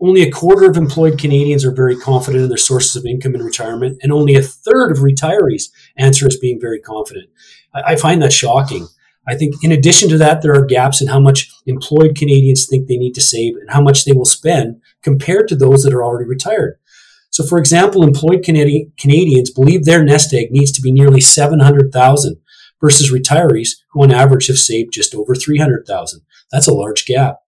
Only 0.00 0.22
a 0.22 0.30
quarter 0.30 0.68
of 0.68 0.76
employed 0.76 1.18
Canadians 1.20 1.64
are 1.64 1.72
very 1.72 1.96
confident 1.96 2.42
in 2.42 2.48
their 2.48 2.56
sources 2.56 2.96
of 2.96 3.04
income 3.04 3.34
in 3.36 3.42
retirement, 3.42 3.98
and 4.02 4.12
only 4.12 4.34
a 4.34 4.42
third 4.42 4.90
of 4.90 4.98
retirees 4.98 5.70
answer 5.96 6.26
as 6.26 6.36
being 6.36 6.60
very 6.60 6.80
confident. 6.80 7.30
I, 7.72 7.92
I 7.92 7.96
find 7.96 8.20
that 8.22 8.32
shocking. 8.32 8.88
I 9.28 9.34
think, 9.34 9.62
in 9.62 9.72
addition 9.72 10.08
to 10.08 10.18
that, 10.18 10.40
there 10.40 10.54
are 10.54 10.64
gaps 10.64 11.02
in 11.02 11.08
how 11.08 11.20
much 11.20 11.50
employed 11.66 12.16
Canadians 12.16 12.66
think 12.66 12.86
they 12.86 12.96
need 12.96 13.14
to 13.14 13.20
save 13.20 13.56
and 13.56 13.70
how 13.70 13.82
much 13.82 14.04
they 14.04 14.12
will 14.12 14.24
spend 14.24 14.80
compared 15.02 15.48
to 15.48 15.56
those 15.56 15.82
that 15.82 15.92
are 15.92 16.02
already 16.02 16.28
retired. 16.28 16.78
So, 17.30 17.44
for 17.44 17.58
example, 17.58 18.02
employed 18.02 18.42
Canadi- 18.42 18.90
Canadians 18.98 19.50
believe 19.50 19.84
their 19.84 20.02
nest 20.02 20.32
egg 20.32 20.50
needs 20.50 20.72
to 20.72 20.80
be 20.80 20.90
nearly 20.90 21.20
700,000 21.20 22.36
versus 22.80 23.12
retirees 23.12 23.70
who 23.90 24.02
on 24.02 24.10
average 24.10 24.46
have 24.46 24.58
saved 24.58 24.92
just 24.92 25.14
over 25.14 25.34
300,000. 25.34 26.22
That's 26.50 26.66
a 26.66 26.74
large 26.74 27.04
gap. 27.04 27.40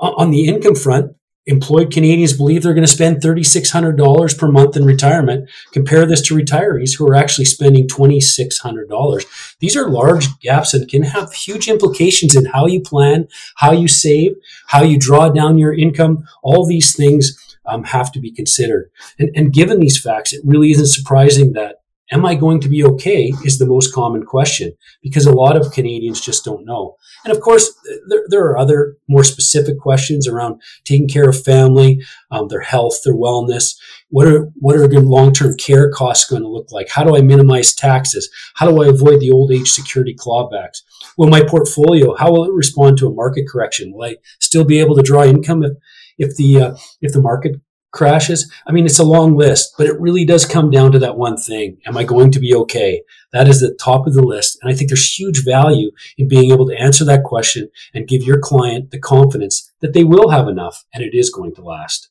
On 0.00 0.30
the 0.30 0.46
income 0.46 0.74
front, 0.74 1.12
Employed 1.46 1.92
Canadians 1.92 2.32
believe 2.32 2.62
they're 2.62 2.72
going 2.72 2.86
to 2.86 2.92
spend 2.92 3.20
$3,600 3.20 4.38
per 4.38 4.50
month 4.50 4.76
in 4.76 4.84
retirement. 4.84 5.50
Compare 5.72 6.06
this 6.06 6.22
to 6.22 6.34
retirees 6.34 6.96
who 6.96 7.06
are 7.06 7.14
actually 7.14 7.44
spending 7.44 7.86
$2,600. 7.86 9.56
These 9.58 9.76
are 9.76 9.90
large 9.90 10.38
gaps 10.40 10.72
and 10.72 10.88
can 10.88 11.02
have 11.02 11.34
huge 11.34 11.68
implications 11.68 12.34
in 12.34 12.46
how 12.46 12.66
you 12.66 12.80
plan, 12.80 13.28
how 13.56 13.72
you 13.72 13.88
save, 13.88 14.32
how 14.68 14.82
you 14.82 14.98
draw 14.98 15.28
down 15.28 15.58
your 15.58 15.74
income. 15.74 16.24
All 16.42 16.66
these 16.66 16.96
things 16.96 17.38
um, 17.66 17.84
have 17.84 18.10
to 18.12 18.20
be 18.20 18.30
considered. 18.32 18.90
And, 19.18 19.30
and 19.34 19.52
given 19.52 19.80
these 19.80 20.00
facts, 20.00 20.32
it 20.32 20.40
really 20.44 20.70
isn't 20.70 20.86
surprising 20.86 21.52
that 21.52 21.76
am 22.10 22.24
I 22.24 22.34
going 22.34 22.60
to 22.60 22.68
be 22.68 22.84
okay 22.84 23.32
is 23.44 23.58
the 23.58 23.66
most 23.66 23.94
common 23.94 24.24
question 24.24 24.72
because 25.02 25.26
a 25.26 25.32
lot 25.32 25.56
of 25.56 25.72
Canadians 25.72 26.20
just 26.20 26.44
don't 26.44 26.64
know. 26.64 26.96
And 27.24 27.34
of 27.34 27.42
course, 27.42 27.72
there, 28.08 28.24
there 28.28 28.44
are 28.44 28.58
other 28.58 28.96
more 29.08 29.24
specific 29.24 29.78
questions 29.78 30.28
around 30.28 30.60
taking 30.84 31.08
care 31.08 31.28
of 31.28 31.42
family, 31.42 32.02
um, 32.30 32.48
their 32.48 32.60
health, 32.60 33.00
their 33.04 33.14
wellness. 33.14 33.74
What 34.10 34.28
are 34.28 34.50
what 34.56 34.76
are 34.76 34.86
long-term 34.88 35.56
care 35.56 35.90
costs 35.90 36.28
going 36.28 36.42
to 36.42 36.48
look 36.48 36.70
like? 36.70 36.88
How 36.90 37.02
do 37.02 37.16
I 37.16 37.22
minimize 37.22 37.74
taxes? 37.74 38.30
How 38.56 38.70
do 38.70 38.82
I 38.82 38.88
avoid 38.88 39.20
the 39.20 39.30
old 39.30 39.50
age 39.50 39.70
security 39.70 40.14
clawbacks? 40.14 40.82
Will 41.16 41.28
my 41.28 41.42
portfolio, 41.42 42.14
how 42.14 42.30
will 42.30 42.44
it 42.44 42.52
respond 42.52 42.98
to 42.98 43.06
a 43.06 43.14
market 43.14 43.46
correction? 43.48 43.92
Will 43.92 44.04
I 44.04 44.16
still 44.40 44.64
be 44.64 44.78
able 44.80 44.96
to 44.96 45.02
draw 45.02 45.24
income 45.24 45.64
if, 45.64 45.72
if 46.18 46.36
the 46.36 46.60
uh, 46.60 46.76
if 47.00 47.12
the 47.12 47.22
market 47.22 47.60
crashes. 47.94 48.52
I 48.66 48.72
mean, 48.72 48.84
it's 48.84 48.98
a 48.98 49.04
long 49.04 49.36
list, 49.36 49.74
but 49.78 49.86
it 49.86 49.98
really 49.98 50.26
does 50.26 50.44
come 50.44 50.70
down 50.70 50.92
to 50.92 50.98
that 50.98 51.16
one 51.16 51.36
thing. 51.38 51.78
Am 51.86 51.96
I 51.96 52.04
going 52.04 52.30
to 52.32 52.40
be 52.40 52.54
okay? 52.54 53.02
That 53.32 53.48
is 53.48 53.60
the 53.60 53.74
top 53.80 54.06
of 54.06 54.14
the 54.14 54.22
list. 54.22 54.58
And 54.60 54.70
I 54.70 54.74
think 54.74 54.90
there's 54.90 55.18
huge 55.18 55.44
value 55.44 55.92
in 56.18 56.28
being 56.28 56.52
able 56.52 56.66
to 56.66 56.76
answer 56.76 57.04
that 57.04 57.22
question 57.22 57.70
and 57.94 58.08
give 58.08 58.22
your 58.22 58.38
client 58.38 58.90
the 58.90 58.98
confidence 58.98 59.70
that 59.80 59.94
they 59.94 60.04
will 60.04 60.30
have 60.30 60.48
enough 60.48 60.84
and 60.92 61.02
it 61.02 61.14
is 61.14 61.30
going 61.30 61.54
to 61.54 61.62
last. 61.62 62.10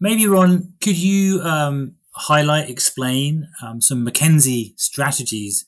Maybe, 0.00 0.26
Ron, 0.26 0.72
could 0.80 0.96
you 0.96 1.42
um, 1.42 1.96
highlight, 2.12 2.70
explain 2.70 3.48
um, 3.62 3.82
some 3.82 4.02
Mackenzie 4.02 4.72
strategies 4.76 5.66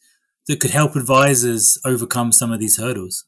that 0.49 0.59
could 0.59 0.71
help 0.71 0.97
advisors 0.97 1.79
overcome 1.85 2.33
some 2.33 2.51
of 2.51 2.59
these 2.59 2.79
hurdles? 2.79 3.27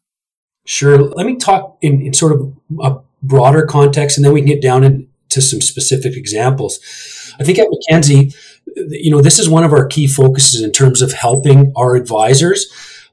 Sure. 0.65 0.99
Let 0.99 1.27
me 1.27 1.37
talk 1.37 1.77
in, 1.83 2.01
in 2.01 2.15
sort 2.15 2.33
of 2.33 2.57
a 2.83 2.97
broader 3.23 3.67
context 3.67 4.17
and 4.17 4.25
then 4.25 4.33
we 4.33 4.41
can 4.41 4.49
get 4.49 4.63
down 4.63 4.83
in, 4.83 5.09
to 5.35 5.43
some 5.43 5.61
specific 5.61 6.17
examples. 6.17 6.81
I 7.39 7.45
think 7.45 7.59
at 7.59 7.69
Mackenzie, 7.71 8.33
you 8.77 9.11
know, 9.11 9.21
this 9.21 9.39
is 9.39 9.49
one 9.49 9.65
of 9.65 9.73
our 9.73 9.87
key 9.87 10.07
focuses 10.07 10.63
in 10.63 10.73
terms 10.73 11.03
of 11.03 11.13
helping 11.13 11.73
our 11.77 11.97
advisors 11.97 12.67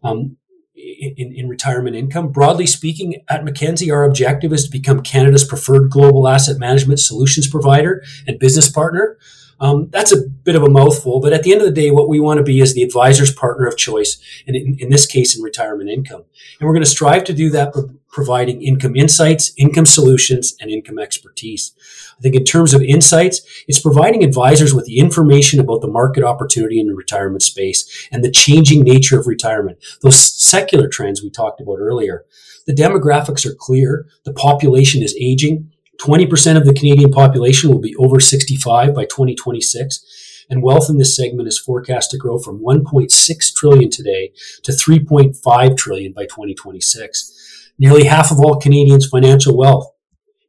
um, 0.03 0.37
in, 0.75 1.33
in, 1.33 1.49
retirement 1.49 1.95
income. 1.95 2.31
Broadly 2.31 2.65
speaking, 2.65 3.23
at 3.29 3.43
Mackenzie, 3.43 3.91
our 3.91 4.03
objective 4.03 4.53
is 4.53 4.65
to 4.65 4.71
become 4.71 5.01
Canada's 5.01 5.43
preferred 5.43 5.89
global 5.89 6.27
asset 6.27 6.57
management 6.57 6.99
solutions 6.99 7.47
provider 7.47 8.03
and 8.27 8.39
business 8.39 8.69
partner. 8.69 9.17
Um, 9.61 9.89
that's 9.91 10.11
a 10.11 10.21
bit 10.21 10.55
of 10.55 10.63
a 10.63 10.69
mouthful, 10.69 11.19
but 11.19 11.33
at 11.33 11.43
the 11.43 11.51
end 11.51 11.61
of 11.61 11.67
the 11.67 11.81
day, 11.81 11.91
what 11.91 12.09
we 12.09 12.19
want 12.19 12.39
to 12.39 12.43
be 12.43 12.59
is 12.59 12.73
the 12.73 12.81
advisor's 12.81 13.31
partner 13.31 13.67
of 13.67 13.77
choice, 13.77 14.19
and 14.47 14.55
in, 14.55 14.75
in 14.79 14.89
this 14.89 15.05
case, 15.05 15.37
in 15.37 15.43
retirement 15.43 15.87
income. 15.87 16.23
And 16.59 16.67
we're 16.67 16.73
going 16.73 16.83
to 16.83 16.89
strive 16.89 17.23
to 17.25 17.33
do 17.33 17.51
that 17.51 17.71
by 17.73 17.81
providing 18.09 18.61
income 18.63 18.95
insights, 18.95 19.53
income 19.57 19.85
solutions, 19.85 20.55
and 20.59 20.71
income 20.71 20.97
expertise. 20.97 21.73
I 22.17 22.21
think 22.21 22.35
in 22.35 22.43
terms 22.43 22.73
of 22.73 22.81
insights, 22.81 23.41
it's 23.67 23.79
providing 23.79 24.23
advisors 24.23 24.73
with 24.73 24.85
the 24.85 24.97
information 24.97 25.59
about 25.59 25.81
the 25.81 25.87
market 25.87 26.23
opportunity 26.23 26.79
in 26.79 26.87
the 26.87 26.95
retirement 26.95 27.43
space 27.43 28.09
and 28.11 28.23
the 28.23 28.31
changing 28.31 28.81
nature 28.81 29.19
of 29.19 29.27
retirement, 29.27 29.77
those 30.01 30.19
secular 30.19 30.89
trends 30.89 31.21
we 31.21 31.29
talked 31.29 31.61
about 31.61 31.77
earlier. 31.77 32.25
The 32.65 32.73
demographics 32.73 33.45
are 33.45 33.55
clear. 33.55 34.07
The 34.25 34.33
population 34.33 35.03
is 35.03 35.15
aging 35.19 35.71
20% 36.01 36.57
of 36.57 36.65
the 36.65 36.73
Canadian 36.73 37.11
population 37.11 37.69
will 37.69 37.79
be 37.79 37.95
over 37.97 38.19
65 38.19 38.95
by 38.95 39.03
2026, 39.03 40.45
and 40.49 40.63
wealth 40.63 40.89
in 40.89 40.97
this 40.97 41.15
segment 41.15 41.47
is 41.47 41.59
forecast 41.59 42.09
to 42.11 42.17
grow 42.17 42.39
from 42.39 42.63
1.6 42.63 43.53
trillion 43.55 43.89
today 43.89 44.31
to 44.63 44.71
3.5 44.71 45.77
trillion 45.77 46.11
by 46.11 46.23
2026. 46.23 47.71
Nearly 47.77 48.05
half 48.05 48.31
of 48.31 48.39
all 48.39 48.59
Canadians' 48.59 49.07
financial 49.07 49.55
wealth. 49.55 49.91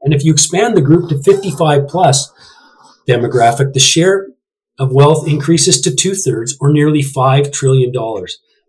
And 0.00 0.14
if 0.14 0.24
you 0.24 0.32
expand 0.32 0.76
the 0.76 0.80
group 0.80 1.08
to 1.10 1.22
55 1.22 1.86
plus 1.86 2.32
demographic, 3.06 3.74
the 3.74 3.80
share 3.80 4.28
of 4.78 4.92
wealth 4.92 5.28
increases 5.28 5.80
to 5.82 5.94
two 5.94 6.14
thirds 6.14 6.56
or 6.60 6.72
nearly 6.72 7.02
$5 7.02 7.52
trillion. 7.52 7.92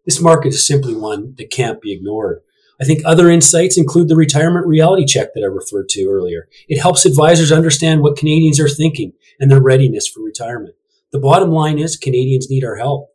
This 0.06 0.22
market 0.22 0.50
is 0.50 0.68
simply 0.68 0.94
one 0.94 1.34
that 1.38 1.50
can't 1.50 1.82
be 1.82 1.94
ignored. 1.94 2.42
I 2.82 2.86
think 2.86 3.02
other 3.06 3.30
insights 3.30 3.78
include 3.78 4.08
the 4.08 4.16
retirement 4.16 4.66
reality 4.66 5.06
check 5.06 5.34
that 5.34 5.44
I 5.44 5.48
referred 5.48 5.90
to 5.90 6.08
earlier. 6.10 6.48
It 6.68 6.80
helps 6.80 7.06
advisors 7.06 7.52
understand 7.52 8.02
what 8.02 8.18
Canadians 8.18 8.60
are 8.60 8.70
thinking 8.70 9.14
and 9.40 9.50
their 9.50 9.62
readiness 9.62 10.08
for 10.08 10.22
retirement. 10.22 10.76
The 11.12 11.20
bottom 11.20 11.52
line 11.52 11.78
is 11.78 11.96
Canadians 11.96 12.50
need 12.50 12.64
our 12.64 12.78
help. 12.78 13.10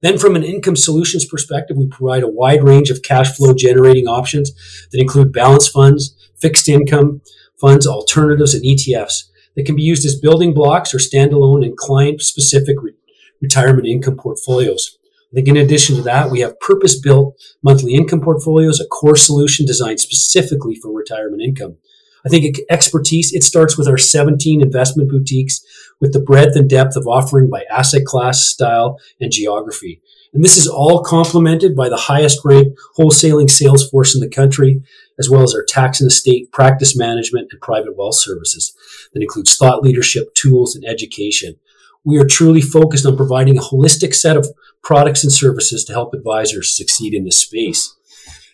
Then, 0.00 0.18
from 0.18 0.34
an 0.34 0.42
income 0.42 0.74
solutions 0.74 1.24
perspective, 1.24 1.76
we 1.76 1.86
provide 1.86 2.24
a 2.24 2.28
wide 2.28 2.64
range 2.64 2.90
of 2.90 3.02
cash 3.02 3.36
flow 3.36 3.54
generating 3.54 4.08
options 4.08 4.50
that 4.90 5.00
include 5.00 5.32
balance 5.32 5.68
funds, 5.68 6.16
fixed 6.40 6.68
income 6.68 7.20
funds, 7.60 7.86
alternatives, 7.86 8.54
and 8.54 8.64
ETFs 8.64 9.28
that 9.54 9.64
can 9.64 9.76
be 9.76 9.82
used 9.82 10.04
as 10.04 10.18
building 10.18 10.52
blocks 10.54 10.92
or 10.92 10.98
standalone 10.98 11.64
and 11.64 11.76
client 11.76 12.20
specific 12.20 12.76
re- 12.82 12.94
retirement 13.40 13.86
income 13.86 14.16
portfolios. 14.16 14.98
I 15.32 15.36
think 15.36 15.48
in 15.48 15.56
addition 15.56 15.96
to 15.96 16.02
that, 16.02 16.30
we 16.30 16.40
have 16.40 16.60
purpose 16.60 17.00
built 17.00 17.40
monthly 17.62 17.94
income 17.94 18.20
portfolios, 18.20 18.80
a 18.80 18.86
core 18.86 19.16
solution 19.16 19.64
designed 19.64 20.00
specifically 20.00 20.74
for 20.74 20.92
retirement 20.92 21.42
income. 21.42 21.78
I 22.24 22.28
think 22.28 22.58
expertise, 22.70 23.32
it 23.32 23.42
starts 23.42 23.76
with 23.76 23.88
our 23.88 23.96
17 23.96 24.60
investment 24.60 25.10
boutiques 25.10 25.60
with 26.00 26.12
the 26.12 26.20
breadth 26.20 26.54
and 26.54 26.68
depth 26.68 26.96
of 26.96 27.06
offering 27.06 27.48
by 27.48 27.64
asset 27.70 28.04
class, 28.04 28.46
style, 28.46 28.98
and 29.20 29.32
geography. 29.32 30.00
And 30.34 30.44
this 30.44 30.56
is 30.56 30.68
all 30.68 31.02
complemented 31.02 31.74
by 31.74 31.88
the 31.88 31.96
highest 31.96 32.40
ranked 32.44 32.78
wholesaling 32.98 33.50
sales 33.50 33.88
force 33.88 34.14
in 34.14 34.20
the 34.20 34.28
country, 34.28 34.82
as 35.18 35.28
well 35.28 35.42
as 35.42 35.54
our 35.54 35.64
tax 35.64 36.00
and 36.00 36.10
estate, 36.10 36.52
practice 36.52 36.96
management, 36.96 37.48
and 37.50 37.60
private 37.60 37.96
wealth 37.96 38.16
services 38.16 38.74
that 39.12 39.22
includes 39.22 39.56
thought 39.56 39.82
leadership, 39.82 40.34
tools, 40.34 40.74
and 40.74 40.84
education 40.84 41.56
we 42.04 42.18
are 42.18 42.26
truly 42.26 42.60
focused 42.60 43.06
on 43.06 43.16
providing 43.16 43.56
a 43.56 43.60
holistic 43.60 44.14
set 44.14 44.36
of 44.36 44.48
products 44.82 45.22
and 45.22 45.32
services 45.32 45.84
to 45.84 45.92
help 45.92 46.14
advisors 46.14 46.76
succeed 46.76 47.14
in 47.14 47.24
this 47.24 47.38
space. 47.38 47.96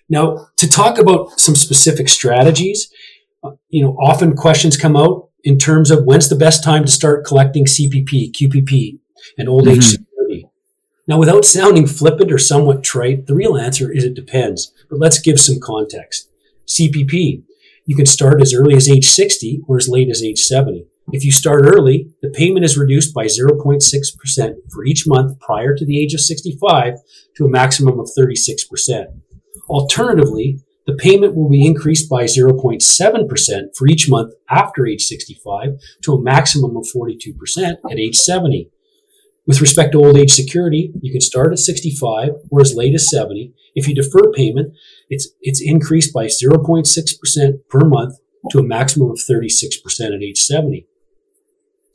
Now, 0.08 0.48
to 0.56 0.68
talk 0.68 0.98
about 0.98 1.38
some 1.38 1.54
specific 1.54 2.08
strategies, 2.08 2.90
uh, 3.42 3.52
you 3.68 3.82
know, 3.82 3.92
often 4.00 4.34
questions 4.34 4.76
come 4.76 4.96
out 4.96 5.28
in 5.44 5.58
terms 5.58 5.90
of 5.90 6.04
when's 6.04 6.28
the 6.28 6.36
best 6.36 6.64
time 6.64 6.84
to 6.84 6.90
start 6.90 7.24
collecting 7.24 7.64
CPP, 7.64 8.32
QPP, 8.32 8.98
and 9.36 9.48
old 9.48 9.68
age 9.68 9.78
mm-hmm. 9.78 10.02
security. 10.02 10.48
Now, 11.06 11.18
without 11.18 11.44
sounding 11.44 11.86
flippant 11.86 12.32
or 12.32 12.38
somewhat 12.38 12.82
trite, 12.82 13.26
the 13.26 13.34
real 13.34 13.56
answer 13.56 13.90
is 13.90 14.04
it 14.04 14.14
depends. 14.14 14.72
But 14.90 14.98
let's 14.98 15.20
give 15.20 15.40
some 15.40 15.58
context. 15.60 16.30
CPP, 16.66 17.42
you 17.86 17.96
can 17.96 18.06
start 18.06 18.42
as 18.42 18.52
early 18.52 18.74
as 18.74 18.90
age 18.90 19.08
60 19.08 19.62
or 19.66 19.78
as 19.78 19.88
late 19.88 20.10
as 20.10 20.22
age 20.22 20.40
70. 20.40 20.86
If 21.10 21.24
you 21.24 21.32
start 21.32 21.64
early, 21.64 22.10
the 22.20 22.28
payment 22.28 22.66
is 22.66 22.76
reduced 22.76 23.14
by 23.14 23.26
0.6% 23.26 24.54
for 24.70 24.84
each 24.84 25.06
month 25.06 25.40
prior 25.40 25.74
to 25.74 25.84
the 25.84 26.02
age 26.02 26.12
of 26.12 26.20
65 26.20 26.94
to 27.36 27.44
a 27.46 27.50
maximum 27.50 27.98
of 27.98 28.10
36%. 28.16 29.06
Alternatively, 29.70 30.58
the 30.86 30.94
payment 30.94 31.34
will 31.34 31.48
be 31.48 31.66
increased 31.66 32.10
by 32.10 32.24
0.7% 32.24 33.76
for 33.76 33.86
each 33.86 34.08
month 34.08 34.34
after 34.50 34.86
age 34.86 35.02
65 35.02 35.78
to 36.02 36.12
a 36.14 36.22
maximum 36.22 36.76
of 36.76 36.86
42% 36.94 37.76
at 37.90 37.98
age 37.98 38.16
70. 38.16 38.70
With 39.46 39.62
respect 39.62 39.92
to 39.92 39.98
old 39.98 40.18
age 40.18 40.32
security, 40.32 40.92
you 41.00 41.10
can 41.10 41.22
start 41.22 41.52
at 41.52 41.58
65 41.58 42.30
or 42.50 42.60
as 42.60 42.74
late 42.74 42.94
as 42.94 43.10
70. 43.10 43.54
If 43.74 43.88
you 43.88 43.94
defer 43.94 44.30
payment, 44.32 44.74
it's, 45.08 45.28
it's 45.40 45.62
increased 45.62 46.12
by 46.12 46.26
0.6% 46.26 47.68
per 47.70 47.80
month 47.80 48.18
to 48.50 48.58
a 48.58 48.62
maximum 48.62 49.10
of 49.10 49.18
36% 49.18 50.14
at 50.14 50.22
age 50.22 50.38
70. 50.38 50.86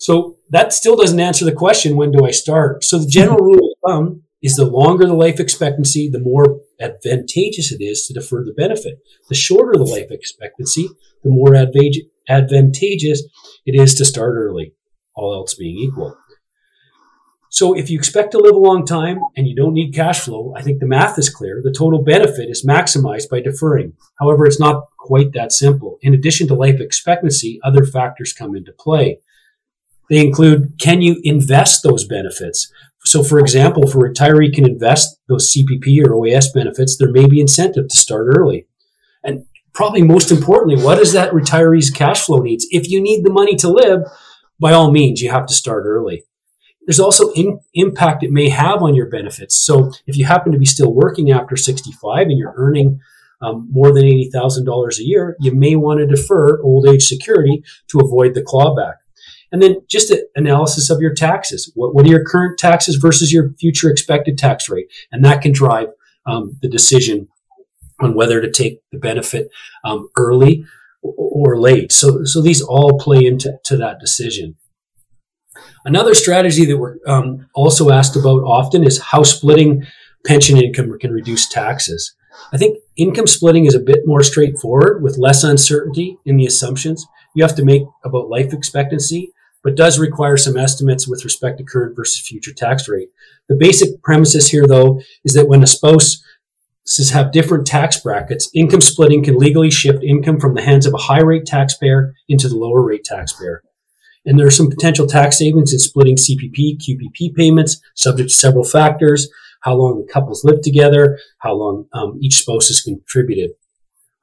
So 0.03 0.35
that 0.49 0.73
still 0.73 0.97
doesn't 0.97 1.19
answer 1.21 1.45
the 1.45 1.53
question, 1.53 1.95
when 1.95 2.11
do 2.11 2.25
I 2.25 2.31
start? 2.31 2.83
So 2.83 2.99
the 2.99 3.07
general 3.07 3.37
mm-hmm. 3.37 3.45
rule 3.45 3.71
of 3.71 3.89
thumb 3.89 4.23
is 4.41 4.57
the 4.57 4.65
longer 4.65 5.05
the 5.05 5.13
life 5.13 5.39
expectancy, 5.39 6.09
the 6.09 6.19
more 6.19 6.59
advantageous 6.81 7.71
it 7.71 7.81
is 7.81 8.05
to 8.07 8.13
defer 8.13 8.43
the 8.43 8.51
benefit. 8.51 8.99
The 9.29 9.35
shorter 9.35 9.77
the 9.77 9.85
life 9.85 10.11
expectancy, 10.11 10.89
the 11.23 11.29
more 11.29 11.55
advantageous 11.55 13.23
it 13.65 13.75
is 13.81 13.95
to 13.95 14.03
start 14.03 14.33
early, 14.35 14.73
all 15.15 15.33
else 15.33 15.53
being 15.53 15.77
equal. 15.77 16.17
So 17.49 17.73
if 17.73 17.89
you 17.89 17.97
expect 17.97 18.33
to 18.33 18.39
live 18.39 18.55
a 18.55 18.59
long 18.59 18.85
time 18.85 19.19
and 19.37 19.47
you 19.47 19.55
don't 19.55 19.73
need 19.73 19.95
cash 19.95 20.19
flow, 20.19 20.53
I 20.57 20.63
think 20.63 20.81
the 20.81 20.85
math 20.85 21.17
is 21.17 21.29
clear. 21.29 21.61
The 21.63 21.71
total 21.71 22.03
benefit 22.03 22.49
is 22.49 22.65
maximized 22.67 23.29
by 23.29 23.39
deferring. 23.39 23.93
However, 24.19 24.45
it's 24.45 24.59
not 24.59 24.83
quite 24.99 25.31
that 25.31 25.53
simple. 25.53 25.97
In 26.01 26.13
addition 26.13 26.49
to 26.49 26.55
life 26.55 26.81
expectancy, 26.81 27.61
other 27.63 27.85
factors 27.85 28.33
come 28.33 28.53
into 28.53 28.73
play. 28.77 29.19
They 30.09 30.25
include 30.25 30.73
can 30.79 31.01
you 31.01 31.19
invest 31.23 31.83
those 31.83 32.05
benefits? 32.05 32.71
So, 33.05 33.23
for 33.23 33.39
example, 33.39 33.83
if 33.83 33.95
a 33.95 33.97
retiree 33.97 34.53
can 34.53 34.65
invest 34.65 35.19
those 35.27 35.53
CPP 35.53 36.05
or 36.05 36.11
OAS 36.11 36.53
benefits, 36.53 36.97
there 36.97 37.11
may 37.11 37.27
be 37.27 37.41
incentive 37.41 37.89
to 37.89 37.95
start 37.95 38.27
early. 38.37 38.65
And 39.23 39.45
probably 39.73 40.03
most 40.03 40.31
importantly, 40.31 40.81
what 40.81 40.99
is 40.99 41.11
that 41.13 41.33
retiree's 41.33 41.89
cash 41.89 42.25
flow 42.25 42.39
needs? 42.39 42.65
If 42.71 42.89
you 42.89 43.01
need 43.01 43.23
the 43.23 43.33
money 43.33 43.55
to 43.57 43.69
live, 43.69 44.01
by 44.59 44.71
all 44.71 44.91
means, 44.91 45.21
you 45.21 45.31
have 45.31 45.45
to 45.47 45.53
start 45.53 45.83
early. 45.85 46.23
There's 46.85 46.99
also 46.99 47.31
in, 47.31 47.59
impact 47.73 48.23
it 48.23 48.31
may 48.31 48.49
have 48.49 48.81
on 48.81 48.95
your 48.95 49.09
benefits. 49.09 49.57
So, 49.57 49.91
if 50.07 50.17
you 50.17 50.25
happen 50.25 50.51
to 50.51 50.57
be 50.57 50.65
still 50.65 50.93
working 50.93 51.31
after 51.31 51.57
65 51.57 52.27
and 52.27 52.37
you're 52.37 52.53
earning 52.55 52.99
um, 53.41 53.67
more 53.71 53.93
than 53.93 54.03
$80,000 54.03 54.99
a 54.99 55.03
year, 55.03 55.35
you 55.39 55.53
may 55.53 55.75
want 55.75 55.99
to 55.99 56.07
defer 56.07 56.61
old 56.61 56.87
age 56.87 57.03
security 57.03 57.63
to 57.89 57.99
avoid 57.99 58.33
the 58.33 58.41
clawback. 58.41 58.95
And 59.53 59.61
then 59.61 59.77
just 59.87 60.09
an 60.09 60.25
analysis 60.35 60.89
of 60.89 60.99
your 60.99 61.13
taxes. 61.13 61.71
What, 61.75 61.93
what 61.93 62.05
are 62.05 62.09
your 62.09 62.25
current 62.25 62.57
taxes 62.57 62.95
versus 62.95 63.31
your 63.31 63.53
future 63.59 63.89
expected 63.89 64.35
tax 64.35 64.67
rate? 64.67 64.91
And 65.11 65.23
that 65.23 65.43
can 65.43 65.53
drive 65.53 65.89
um, 66.25 66.57
the 66.63 66.67
decision 66.67 67.27
on 68.01 68.15
whether 68.15 68.41
to 68.41 68.51
take 68.51 68.79
the 68.91 68.97
benefit 68.97 69.49
um, 69.85 70.09
early 70.17 70.65
or 71.03 71.59
late. 71.59 71.91
So, 71.91 72.23
so 72.23 72.41
these 72.41 72.61
all 72.61 72.97
play 72.97 73.23
into 73.25 73.53
to 73.65 73.77
that 73.77 73.99
decision. 73.99 74.55
Another 75.85 76.15
strategy 76.15 76.65
that 76.65 76.77
we're 76.77 76.97
um, 77.05 77.47
also 77.53 77.91
asked 77.91 78.15
about 78.15 78.41
often 78.43 78.83
is 78.83 78.99
how 78.99 79.21
splitting 79.21 79.85
pension 80.25 80.57
income 80.57 80.97
can 80.99 81.11
reduce 81.11 81.47
taxes. 81.47 82.15
I 82.51 82.57
think 82.57 82.79
income 82.97 83.27
splitting 83.27 83.65
is 83.65 83.75
a 83.75 83.79
bit 83.79 83.99
more 84.05 84.23
straightforward 84.23 85.03
with 85.03 85.19
less 85.19 85.43
uncertainty 85.43 86.17
in 86.25 86.37
the 86.37 86.47
assumptions 86.47 87.05
you 87.35 87.43
have 87.43 87.55
to 87.55 87.65
make 87.65 87.83
about 88.03 88.29
life 88.29 88.53
expectancy 88.53 89.31
but 89.63 89.75
does 89.75 89.99
require 89.99 90.37
some 90.37 90.57
estimates 90.57 91.07
with 91.07 91.23
respect 91.23 91.57
to 91.57 91.63
current 91.63 91.95
versus 91.95 92.25
future 92.25 92.53
tax 92.53 92.87
rate. 92.87 93.09
The 93.47 93.55
basic 93.55 94.01
premises 94.03 94.49
here, 94.49 94.67
though, 94.67 95.01
is 95.23 95.33
that 95.33 95.47
when 95.47 95.63
a 95.63 95.67
spouse 95.67 96.21
have 97.11 97.31
different 97.31 97.65
tax 97.65 97.99
brackets, 97.99 98.49
income 98.53 98.81
splitting 98.81 99.23
can 99.23 99.37
legally 99.37 99.71
shift 99.71 100.03
income 100.03 100.39
from 100.39 100.53
the 100.53 100.61
hands 100.61 100.85
of 100.85 100.93
a 100.93 100.97
high 100.97 101.21
rate 101.21 101.45
taxpayer 101.45 102.13
into 102.27 102.49
the 102.49 102.57
lower 102.57 102.83
rate 102.83 103.05
taxpayer. 103.05 103.63
And 104.25 104.39
there 104.39 104.47
are 104.47 104.51
some 104.51 104.69
potential 104.69 105.07
tax 105.07 105.37
savings 105.37 105.73
in 105.73 105.79
splitting 105.79 106.15
CPP, 106.15 106.77
QPP 106.77 107.35
payments, 107.35 107.81
subject 107.95 108.29
to 108.29 108.35
several 108.35 108.63
factors, 108.63 109.29
how 109.61 109.75
long 109.75 109.97
the 109.97 110.11
couples 110.11 110.43
live 110.43 110.61
together, 110.61 111.19
how 111.39 111.53
long 111.53 111.87
um, 111.93 112.17
each 112.21 112.35
spouse 112.35 112.67
has 112.67 112.81
contributed. 112.81 113.51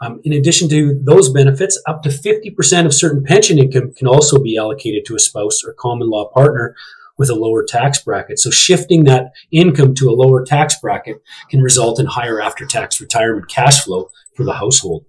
Um, 0.02 0.20
in 0.24 0.32
addition 0.32 0.68
to 0.70 0.98
those 1.02 1.28
benefits, 1.28 1.80
up 1.86 2.02
to 2.02 2.08
50% 2.08 2.86
of 2.86 2.94
certain 2.94 3.22
pension 3.22 3.58
income 3.58 3.92
can 3.92 4.06
also 4.06 4.38
be 4.38 4.56
allocated 4.56 5.04
to 5.06 5.14
a 5.14 5.18
spouse 5.18 5.62
or 5.62 5.74
common 5.74 6.08
law 6.08 6.30
partner 6.30 6.74
with 7.18 7.28
a 7.28 7.34
lower 7.34 7.62
tax 7.62 8.02
bracket. 8.02 8.38
So 8.38 8.50
shifting 8.50 9.04
that 9.04 9.32
income 9.50 9.94
to 9.96 10.08
a 10.08 10.16
lower 10.16 10.42
tax 10.42 10.74
bracket 10.80 11.22
can 11.50 11.60
result 11.60 12.00
in 12.00 12.06
higher 12.06 12.40
after 12.40 12.64
tax 12.64 12.98
retirement 12.98 13.48
cash 13.48 13.84
flow 13.84 14.10
for 14.34 14.44
the 14.44 14.54
household. 14.54 15.04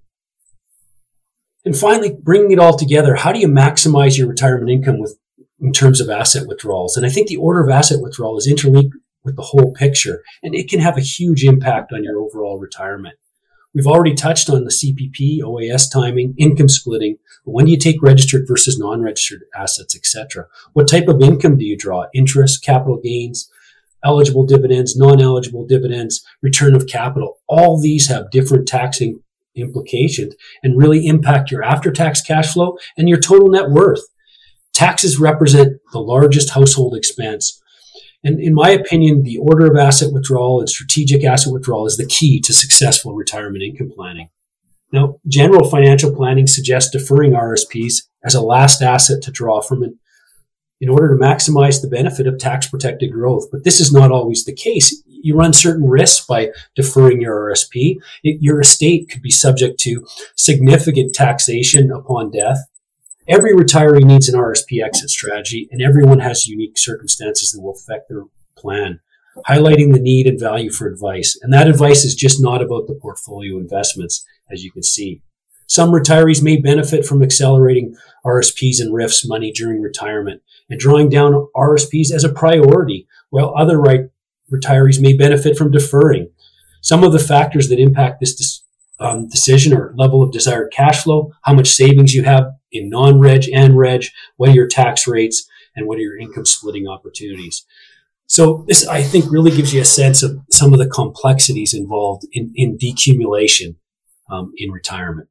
And 1.63 1.77
finally, 1.77 2.17
bringing 2.21 2.51
it 2.51 2.59
all 2.59 2.75
together, 2.75 3.15
how 3.15 3.31
do 3.31 3.39
you 3.39 3.47
maximize 3.47 4.17
your 4.17 4.27
retirement 4.27 4.71
income 4.71 4.99
with 4.99 5.17
in 5.61 5.71
terms 5.71 6.01
of 6.01 6.09
asset 6.09 6.47
withdrawals. 6.47 6.97
And 6.97 7.05
I 7.05 7.09
think 7.09 7.27
the 7.27 7.37
order 7.37 7.63
of 7.63 7.69
asset 7.69 8.01
withdrawal 8.01 8.37
is 8.37 8.47
interlinked 8.47 8.97
with 9.23 9.35
the 9.35 9.43
whole 9.43 9.71
picture, 9.73 10.23
and 10.41 10.55
it 10.55 10.67
can 10.67 10.79
have 10.79 10.97
a 10.97 11.01
huge 11.01 11.43
impact 11.43 11.93
on 11.93 12.03
your 12.03 12.19
overall 12.19 12.57
retirement. 12.57 13.15
We've 13.73 13.87
already 13.87 14.13
touched 14.13 14.49
on 14.49 14.65
the 14.65 14.69
CPP, 14.69 15.39
OAS 15.39 15.89
timing, 15.91 16.35
income 16.37 16.67
splitting. 16.67 17.17
But 17.45 17.51
when 17.51 17.65
do 17.65 17.71
you 17.71 17.77
take 17.77 18.01
registered 18.01 18.43
versus 18.47 18.77
non-registered 18.77 19.43
assets, 19.55 19.95
etc.? 19.95 20.47
What 20.73 20.89
type 20.89 21.07
of 21.07 21.21
income 21.21 21.57
do 21.57 21.65
you 21.65 21.77
draw? 21.77 22.05
Interest, 22.13 22.63
capital 22.63 22.99
gains, 23.01 23.49
eligible 24.03 24.45
dividends, 24.45 24.97
non-eligible 24.97 25.65
dividends, 25.67 26.25
return 26.41 26.75
of 26.75 26.87
capital. 26.87 27.37
All 27.47 27.79
these 27.79 28.07
have 28.07 28.31
different 28.31 28.67
taxing 28.67 29.21
implications 29.55 30.35
and 30.63 30.77
really 30.77 31.07
impact 31.07 31.51
your 31.51 31.63
after-tax 31.63 32.21
cash 32.21 32.53
flow 32.53 32.77
and 32.97 33.07
your 33.07 33.19
total 33.19 33.49
net 33.49 33.69
worth. 33.69 34.01
Taxes 34.73 35.19
represent 35.19 35.77
the 35.93 35.99
largest 35.99 36.51
household 36.51 36.95
expense 36.95 37.60
and 38.23 38.39
in 38.39 38.53
my 38.53 38.69
opinion, 38.69 39.23
the 39.23 39.37
order 39.37 39.65
of 39.65 39.77
asset 39.77 40.13
withdrawal 40.13 40.59
and 40.59 40.69
strategic 40.69 41.23
asset 41.23 41.51
withdrawal 41.51 41.87
is 41.87 41.97
the 41.97 42.05
key 42.05 42.39
to 42.41 42.53
successful 42.53 43.15
retirement 43.15 43.63
income 43.63 43.91
planning. 43.95 44.29
Now, 44.91 45.15
general 45.27 45.69
financial 45.69 46.13
planning 46.13 46.47
suggests 46.47 46.91
deferring 46.91 47.31
RSPs 47.31 48.03
as 48.23 48.35
a 48.35 48.41
last 48.41 48.81
asset 48.81 49.21
to 49.23 49.31
draw 49.31 49.61
from 49.61 49.83
it 49.83 49.93
in 50.79 50.89
order 50.89 51.09
to 51.09 51.23
maximize 51.23 51.81
the 51.81 51.87
benefit 51.87 52.27
of 52.27 52.37
tax 52.37 52.67
protected 52.67 53.11
growth. 53.11 53.45
But 53.51 53.63
this 53.63 53.79
is 53.79 53.93
not 53.93 54.11
always 54.11 54.45
the 54.45 54.53
case. 54.53 55.01
You 55.05 55.37
run 55.37 55.53
certain 55.53 55.87
risks 55.87 56.25
by 56.25 56.49
deferring 56.75 57.21
your 57.21 57.51
RSP. 57.51 57.97
It, 58.23 58.41
your 58.41 58.59
estate 58.59 59.09
could 59.09 59.21
be 59.21 59.31
subject 59.31 59.79
to 59.81 60.05
significant 60.35 61.15
taxation 61.15 61.91
upon 61.91 62.31
death 62.31 62.57
every 63.27 63.53
retiree 63.53 64.03
needs 64.03 64.27
an 64.29 64.39
RSP 64.39 64.83
exit 64.83 65.09
strategy, 65.09 65.67
and 65.71 65.81
everyone 65.81 66.19
has 66.19 66.47
unique 66.47 66.77
circumstances 66.77 67.51
that 67.51 67.61
will 67.61 67.73
affect 67.73 68.09
their 68.09 68.23
plan, 68.57 68.99
highlighting 69.47 69.93
the 69.93 69.99
need 69.99 70.27
and 70.27 70.39
value 70.39 70.71
for 70.71 70.87
advice. 70.87 71.37
And 71.41 71.53
that 71.53 71.67
advice 71.67 72.03
is 72.03 72.15
just 72.15 72.41
not 72.41 72.61
about 72.61 72.87
the 72.87 72.99
portfolio 73.01 73.57
investments, 73.57 74.25
as 74.51 74.63
you 74.63 74.71
can 74.71 74.83
see. 74.83 75.21
Some 75.67 75.91
retirees 75.91 76.43
may 76.43 76.57
benefit 76.57 77.05
from 77.05 77.23
accelerating 77.23 77.95
RSPs 78.25 78.81
and 78.81 78.93
RRIFs 78.93 79.25
money 79.25 79.53
during 79.53 79.81
retirement 79.81 80.41
and 80.69 80.77
drawing 80.79 81.07
down 81.07 81.47
RSPs 81.55 82.11
as 82.11 82.25
a 82.25 82.33
priority, 82.33 83.07
while 83.29 83.53
other 83.55 83.79
right 83.79 84.09
retirees 84.51 85.01
may 85.01 85.15
benefit 85.15 85.57
from 85.57 85.71
deferring. 85.71 86.29
Some 86.81 87.03
of 87.03 87.13
the 87.13 87.19
factors 87.19 87.69
that 87.69 87.79
impact 87.79 88.19
this 88.19 88.60
um, 89.01 89.27
decision 89.27 89.73
or 89.73 89.93
level 89.97 90.23
of 90.23 90.31
desired 90.31 90.71
cash 90.71 91.03
flow, 91.03 91.33
how 91.43 91.53
much 91.53 91.69
savings 91.69 92.13
you 92.13 92.23
have 92.23 92.45
in 92.71 92.89
non-reg 92.89 93.45
and 93.53 93.77
reg, 93.77 94.05
what 94.37 94.49
are 94.49 94.53
your 94.53 94.67
tax 94.67 95.07
rates, 95.07 95.47
and 95.75 95.87
what 95.87 95.97
are 95.97 96.01
your 96.01 96.17
income 96.17 96.45
splitting 96.45 96.87
opportunities. 96.87 97.65
So 98.27 98.63
this, 98.67 98.87
I 98.87 99.01
think, 99.03 99.29
really 99.29 99.51
gives 99.51 99.73
you 99.73 99.81
a 99.81 99.85
sense 99.85 100.23
of 100.23 100.39
some 100.49 100.71
of 100.71 100.79
the 100.79 100.87
complexities 100.87 101.73
involved 101.73 102.25
in, 102.31 102.53
in 102.55 102.77
decumulation 102.77 103.75
um, 104.29 104.53
in 104.55 104.71
retirement. 104.71 105.27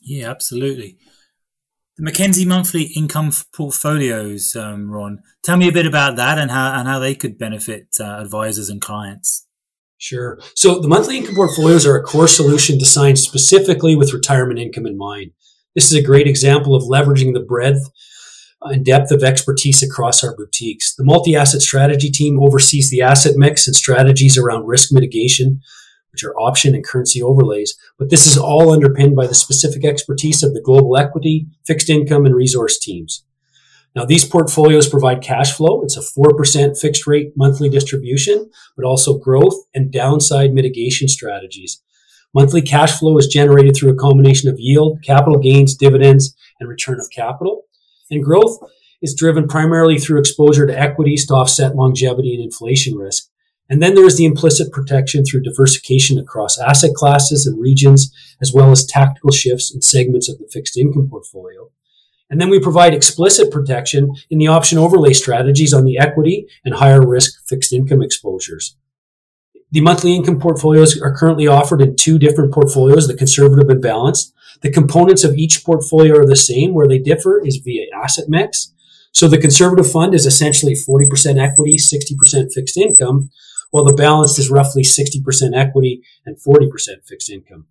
Yeah, 0.00 0.30
absolutely. 0.30 0.96
The 1.98 2.04
Mackenzie 2.04 2.46
monthly 2.46 2.84
income 2.94 3.32
portfolios, 3.52 4.54
um, 4.54 4.88
Ron. 4.88 5.20
Tell 5.42 5.56
me 5.56 5.68
a 5.68 5.72
bit 5.72 5.84
about 5.84 6.14
that 6.16 6.38
and 6.38 6.50
how 6.50 6.78
and 6.78 6.86
how 6.86 7.00
they 7.00 7.16
could 7.16 7.36
benefit 7.36 7.88
uh, 7.98 8.04
advisors 8.04 8.68
and 8.68 8.80
clients. 8.80 9.47
Sure. 9.98 10.38
So 10.54 10.78
the 10.78 10.88
monthly 10.88 11.18
income 11.18 11.34
portfolios 11.34 11.84
are 11.84 11.96
a 11.96 12.02
core 12.02 12.28
solution 12.28 12.78
designed 12.78 13.18
specifically 13.18 13.96
with 13.96 14.14
retirement 14.14 14.60
income 14.60 14.86
in 14.86 14.96
mind. 14.96 15.32
This 15.74 15.90
is 15.90 15.94
a 15.94 16.02
great 16.02 16.28
example 16.28 16.74
of 16.74 16.84
leveraging 16.84 17.34
the 17.34 17.44
breadth 17.46 17.90
and 18.62 18.84
depth 18.84 19.10
of 19.10 19.22
expertise 19.22 19.82
across 19.82 20.22
our 20.22 20.34
boutiques. 20.36 20.94
The 20.94 21.04
multi 21.04 21.34
asset 21.36 21.62
strategy 21.62 22.10
team 22.10 22.40
oversees 22.40 22.90
the 22.90 23.02
asset 23.02 23.34
mix 23.36 23.66
and 23.66 23.74
strategies 23.74 24.38
around 24.38 24.66
risk 24.66 24.92
mitigation, 24.92 25.60
which 26.12 26.24
are 26.24 26.36
option 26.36 26.74
and 26.74 26.84
currency 26.84 27.20
overlays. 27.20 27.76
But 27.98 28.10
this 28.10 28.26
is 28.26 28.38
all 28.38 28.72
underpinned 28.72 29.16
by 29.16 29.26
the 29.26 29.34
specific 29.34 29.84
expertise 29.84 30.42
of 30.42 30.54
the 30.54 30.62
global 30.62 30.96
equity, 30.96 31.46
fixed 31.66 31.90
income, 31.90 32.24
and 32.24 32.34
resource 32.34 32.78
teams. 32.78 33.24
Now, 33.98 34.04
these 34.04 34.24
portfolios 34.24 34.88
provide 34.88 35.22
cash 35.22 35.56
flow. 35.56 35.82
It's 35.82 35.96
a 35.96 36.20
4% 36.20 36.78
fixed 36.78 37.04
rate 37.08 37.32
monthly 37.34 37.68
distribution, 37.68 38.48
but 38.76 38.84
also 38.84 39.18
growth 39.18 39.56
and 39.74 39.90
downside 39.90 40.52
mitigation 40.52 41.08
strategies. 41.08 41.82
Monthly 42.32 42.62
cash 42.62 42.96
flow 42.96 43.18
is 43.18 43.26
generated 43.26 43.74
through 43.74 43.90
a 43.90 43.96
combination 43.96 44.48
of 44.48 44.54
yield, 44.60 45.00
capital 45.04 45.40
gains, 45.40 45.74
dividends, 45.74 46.32
and 46.60 46.68
return 46.68 47.00
of 47.00 47.10
capital. 47.10 47.64
And 48.08 48.22
growth 48.22 48.60
is 49.02 49.16
driven 49.16 49.48
primarily 49.48 49.98
through 49.98 50.20
exposure 50.20 50.68
to 50.68 50.78
equities 50.78 51.26
to 51.26 51.34
offset 51.34 51.74
longevity 51.74 52.34
and 52.34 52.44
inflation 52.44 52.96
risk. 52.96 53.24
And 53.68 53.82
then 53.82 53.96
there's 53.96 54.16
the 54.16 54.26
implicit 54.26 54.70
protection 54.70 55.24
through 55.24 55.42
diversification 55.42 56.20
across 56.20 56.56
asset 56.56 56.94
classes 56.94 57.48
and 57.48 57.60
regions, 57.60 58.14
as 58.40 58.52
well 58.54 58.70
as 58.70 58.86
tactical 58.86 59.32
shifts 59.32 59.74
in 59.74 59.82
segments 59.82 60.28
of 60.28 60.38
the 60.38 60.48
fixed 60.52 60.78
income 60.78 61.08
portfolio. 61.10 61.72
And 62.30 62.40
then 62.40 62.50
we 62.50 62.60
provide 62.60 62.92
explicit 62.92 63.50
protection 63.50 64.14
in 64.28 64.38
the 64.38 64.48
option 64.48 64.78
overlay 64.78 65.12
strategies 65.12 65.72
on 65.72 65.84
the 65.84 65.98
equity 65.98 66.46
and 66.64 66.74
higher 66.74 67.06
risk 67.06 67.46
fixed 67.46 67.72
income 67.72 68.02
exposures. 68.02 68.76
The 69.70 69.80
monthly 69.80 70.14
income 70.14 70.38
portfolios 70.38 71.00
are 71.00 71.14
currently 71.14 71.46
offered 71.46 71.80
in 71.80 71.96
two 71.96 72.18
different 72.18 72.52
portfolios, 72.52 73.06
the 73.06 73.14
conservative 73.14 73.68
and 73.68 73.82
balanced. 73.82 74.32
The 74.62 74.72
components 74.72 75.24
of 75.24 75.36
each 75.36 75.64
portfolio 75.64 76.18
are 76.18 76.26
the 76.26 76.36
same. 76.36 76.72
Where 76.72 76.88
they 76.88 76.98
differ 76.98 77.40
is 77.44 77.58
via 77.58 77.86
asset 77.94 78.28
mix. 78.28 78.72
So 79.12 79.28
the 79.28 79.38
conservative 79.38 79.90
fund 79.90 80.14
is 80.14 80.26
essentially 80.26 80.74
40% 80.74 81.38
equity, 81.38 81.74
60% 81.74 82.52
fixed 82.52 82.76
income, 82.76 83.30
while 83.70 83.84
the 83.84 83.94
balanced 83.94 84.38
is 84.38 84.50
roughly 84.50 84.82
60% 84.82 85.56
equity 85.56 86.02
and 86.24 86.36
40% 86.36 86.68
fixed 87.06 87.30
income. 87.30 87.66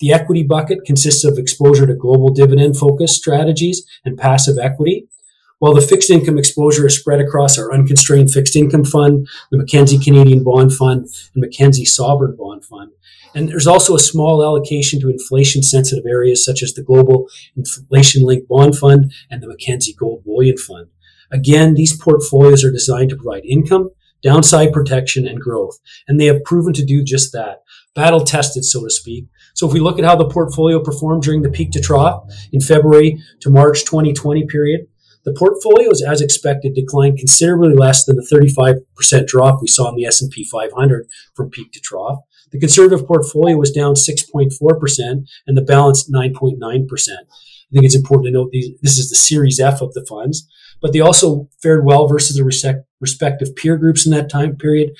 The 0.00 0.12
equity 0.12 0.42
bucket 0.42 0.84
consists 0.84 1.24
of 1.24 1.38
exposure 1.38 1.86
to 1.86 1.94
global 1.94 2.28
dividend 2.28 2.76
focused 2.76 3.16
strategies 3.16 3.86
and 4.04 4.18
passive 4.18 4.58
equity, 4.58 5.08
while 5.58 5.74
the 5.74 5.80
fixed 5.80 6.10
income 6.10 6.36
exposure 6.36 6.86
is 6.86 6.98
spread 6.98 7.20
across 7.20 7.58
our 7.58 7.72
unconstrained 7.72 8.30
fixed 8.30 8.56
income 8.56 8.84
fund, 8.84 9.26
the 9.50 9.56
Mackenzie 9.56 9.98
Canadian 9.98 10.44
Bond 10.44 10.74
Fund, 10.74 11.06
and 11.34 11.42
Mackenzie 11.42 11.86
Sovereign 11.86 12.36
Bond 12.36 12.64
Fund. 12.64 12.92
And 13.34 13.48
there's 13.48 13.66
also 13.66 13.94
a 13.94 14.00
small 14.00 14.42
allocation 14.42 15.00
to 15.00 15.10
inflation 15.10 15.62
sensitive 15.62 16.04
areas 16.06 16.44
such 16.44 16.62
as 16.62 16.74
the 16.74 16.82
Global 16.82 17.28
Inflation 17.56 18.24
Linked 18.24 18.48
Bond 18.48 18.76
Fund 18.76 19.12
and 19.30 19.42
the 19.42 19.48
Mackenzie 19.48 19.94
Gold 19.94 20.24
Bullion 20.24 20.58
Fund. 20.58 20.88
Again, 21.30 21.74
these 21.74 21.96
portfolios 21.96 22.64
are 22.64 22.72
designed 22.72 23.10
to 23.10 23.16
provide 23.16 23.44
income, 23.44 23.90
downside 24.22 24.72
protection, 24.72 25.26
and 25.26 25.40
growth. 25.40 25.78
And 26.06 26.20
they 26.20 26.26
have 26.26 26.44
proven 26.44 26.72
to 26.74 26.84
do 26.84 27.02
just 27.02 27.32
that. 27.32 27.62
Battle 27.94 28.24
tested, 28.24 28.64
so 28.64 28.84
to 28.84 28.90
speak, 28.90 29.26
so 29.56 29.66
if 29.66 29.72
we 29.72 29.80
look 29.80 29.98
at 29.98 30.04
how 30.04 30.16
the 30.16 30.28
portfolio 30.28 30.82
performed 30.82 31.22
during 31.22 31.40
the 31.40 31.48
peak 31.48 31.70
to 31.72 31.80
trough 31.80 32.24
in 32.52 32.60
February 32.60 33.18
to 33.40 33.48
March 33.50 33.86
2020 33.86 34.46
period, 34.46 34.86
the 35.24 35.32
portfolios, 35.32 36.02
as 36.02 36.20
expected, 36.20 36.74
declined 36.74 37.18
considerably 37.18 37.74
less 37.74 38.04
than 38.04 38.16
the 38.16 38.82
35% 39.02 39.26
drop 39.26 39.60
we 39.60 39.66
saw 39.66 39.88
in 39.88 39.96
the 39.96 40.04
S&P 40.04 40.44
500 40.44 41.08
from 41.34 41.50
peak 41.50 41.72
to 41.72 41.80
trough. 41.80 42.18
The 42.52 42.60
conservative 42.60 43.06
portfolio 43.06 43.56
was 43.56 43.72
down 43.72 43.94
6.4% 43.94 45.26
and 45.46 45.56
the 45.56 45.62
balanced 45.62 46.12
9.9%. 46.12 46.58
I 46.60 47.72
think 47.72 47.84
it's 47.84 47.96
important 47.96 48.26
to 48.26 48.32
note 48.32 48.50
these, 48.52 48.78
this 48.82 48.98
is 48.98 49.08
the 49.08 49.16
Series 49.16 49.58
F 49.58 49.80
of 49.80 49.94
the 49.94 50.06
funds, 50.06 50.46
but 50.82 50.92
they 50.92 51.00
also 51.00 51.48
fared 51.62 51.84
well 51.84 52.06
versus 52.06 52.36
the 52.36 52.44
respective 53.00 53.56
peer 53.56 53.78
groups 53.78 54.04
in 54.04 54.12
that 54.12 54.30
time 54.30 54.56
period 54.56 54.90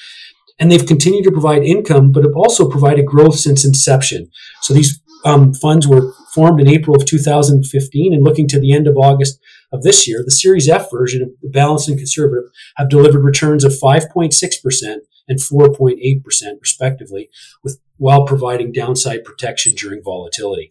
and 0.58 0.70
they've 0.70 0.86
continued 0.86 1.24
to 1.24 1.32
provide 1.32 1.62
income, 1.62 2.12
but 2.12 2.24
have 2.24 2.36
also 2.36 2.68
provided 2.68 3.06
growth 3.06 3.36
since 3.36 3.64
inception. 3.64 4.30
So 4.62 4.72
these 4.72 5.00
um, 5.24 5.52
funds 5.52 5.86
were 5.86 6.12
formed 6.32 6.60
in 6.60 6.68
April 6.68 6.96
of 6.96 7.04
2015, 7.04 8.14
and 8.14 8.24
looking 8.24 8.48
to 8.48 8.60
the 8.60 8.72
end 8.72 8.86
of 8.86 8.96
August 8.96 9.40
of 9.72 9.82
this 9.82 10.06
year, 10.06 10.22
the 10.24 10.30
Series 10.30 10.68
F 10.68 10.90
version 10.90 11.22
of 11.22 11.30
the 11.42 11.48
balanced 11.48 11.88
and 11.88 11.98
conservative 11.98 12.50
have 12.76 12.88
delivered 12.88 13.24
returns 13.24 13.64
of 13.64 13.72
5.6% 13.72 14.96
and 15.28 15.38
4.8% 15.38 16.60
respectively, 16.60 17.28
with 17.64 17.80
while 17.96 18.24
providing 18.26 18.72
downside 18.72 19.24
protection 19.24 19.74
during 19.74 20.02
volatility. 20.02 20.70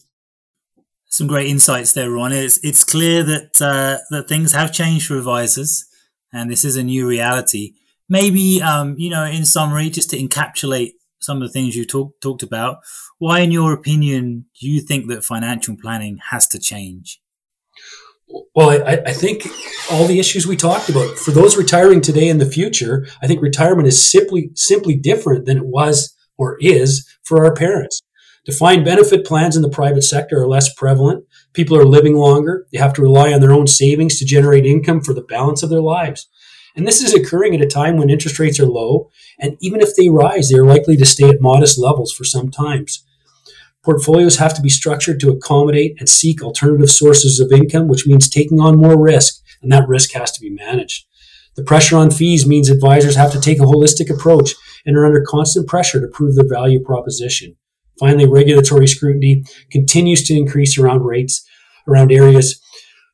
Some 1.07 1.27
great 1.27 1.47
insights 1.47 1.93
there, 1.93 2.11
Ron. 2.11 2.31
It's 2.31 2.63
it's 2.63 2.83
clear 2.83 3.23
that 3.23 3.61
uh, 3.61 3.99
that 4.09 4.27
things 4.27 4.51
have 4.51 4.73
changed 4.73 5.07
for 5.07 5.17
advisors, 5.17 5.85
and 6.31 6.51
this 6.51 6.65
is 6.65 6.75
a 6.75 6.83
new 6.83 7.07
reality 7.07 7.73
maybe 8.09 8.61
um, 8.61 8.95
you 8.97 9.09
know 9.09 9.23
in 9.23 9.45
summary 9.45 9.89
just 9.89 10.09
to 10.09 10.17
encapsulate 10.17 10.91
some 11.19 11.41
of 11.41 11.47
the 11.47 11.51
things 11.51 11.75
you 11.75 11.85
talk, 11.85 12.11
talked 12.21 12.43
about 12.43 12.77
why 13.17 13.39
in 13.39 13.51
your 13.51 13.73
opinion 13.73 14.45
do 14.59 14.67
you 14.67 14.81
think 14.81 15.07
that 15.07 15.23
financial 15.23 15.75
planning 15.81 16.19
has 16.31 16.47
to 16.47 16.59
change 16.59 17.21
well 18.55 18.69
I, 18.69 19.01
I 19.05 19.13
think 19.13 19.47
all 19.91 20.05
the 20.05 20.19
issues 20.19 20.45
we 20.45 20.55
talked 20.55 20.89
about 20.89 21.17
for 21.17 21.31
those 21.31 21.57
retiring 21.57 22.01
today 22.01 22.29
and 22.29 22.39
the 22.39 22.45
future 22.45 23.07
i 23.21 23.27
think 23.27 23.41
retirement 23.41 23.87
is 23.87 24.11
simply 24.11 24.51
simply 24.55 24.95
different 24.95 25.45
than 25.45 25.57
it 25.57 25.65
was 25.65 26.15
or 26.37 26.57
is 26.59 27.07
for 27.23 27.45
our 27.45 27.53
parents 27.53 28.01
defined 28.45 28.85
benefit 28.85 29.25
plans 29.25 29.55
in 29.55 29.61
the 29.61 29.69
private 29.69 30.03
sector 30.03 30.41
are 30.41 30.47
less 30.47 30.73
prevalent 30.73 31.25
People 31.55 31.77
are 31.77 31.85
living 31.85 32.15
longer. 32.15 32.67
They 32.71 32.77
have 32.79 32.93
to 32.95 33.01
rely 33.01 33.31
on 33.31 33.39
their 33.39 33.53
own 33.53 33.65
savings 33.65 34.19
to 34.19 34.25
generate 34.25 34.65
income 34.65 34.99
for 34.99 35.13
the 35.13 35.23
balance 35.23 35.63
of 35.63 35.69
their 35.69 35.81
lives. 35.81 36.27
And 36.75 36.85
this 36.85 37.01
is 37.01 37.13
occurring 37.13 37.55
at 37.55 37.61
a 37.61 37.67
time 37.67 37.97
when 37.97 38.09
interest 38.09 38.37
rates 38.37 38.59
are 38.59 38.65
low, 38.65 39.09
and 39.39 39.57
even 39.61 39.81
if 39.81 39.95
they 39.95 40.09
rise, 40.09 40.49
they 40.49 40.57
are 40.57 40.65
likely 40.65 40.97
to 40.97 41.05
stay 41.05 41.29
at 41.29 41.41
modest 41.41 41.77
levels 41.77 42.11
for 42.11 42.25
some 42.25 42.51
times. 42.51 43.05
Portfolios 43.83 44.37
have 44.37 44.53
to 44.55 44.61
be 44.61 44.69
structured 44.69 45.19
to 45.19 45.29
accommodate 45.29 45.95
and 45.99 46.09
seek 46.09 46.41
alternative 46.41 46.89
sources 46.89 47.39
of 47.39 47.51
income, 47.51 47.87
which 47.87 48.07
means 48.07 48.27
taking 48.27 48.59
on 48.59 48.77
more 48.77 49.01
risk, 49.01 49.41
and 49.61 49.71
that 49.71 49.87
risk 49.87 50.11
has 50.13 50.31
to 50.33 50.41
be 50.41 50.49
managed. 50.49 51.05
The 51.55 51.63
pressure 51.63 51.95
on 51.95 52.11
fees 52.11 52.45
means 52.45 52.69
advisors 52.69 53.15
have 53.15 53.31
to 53.31 53.39
take 53.39 53.59
a 53.59 53.65
holistic 53.65 54.09
approach 54.09 54.55
and 54.85 54.97
are 54.97 55.05
under 55.05 55.23
constant 55.25 55.67
pressure 55.67 56.01
to 56.01 56.07
prove 56.07 56.35
their 56.35 56.49
value 56.49 56.81
proposition. 56.83 57.55
Finally, 57.99 58.27
regulatory 58.27 58.87
scrutiny 58.87 59.45
continues 59.71 60.23
to 60.23 60.35
increase 60.35 60.77
around 60.77 61.03
rates, 61.03 61.47
around 61.87 62.11
areas 62.11 62.59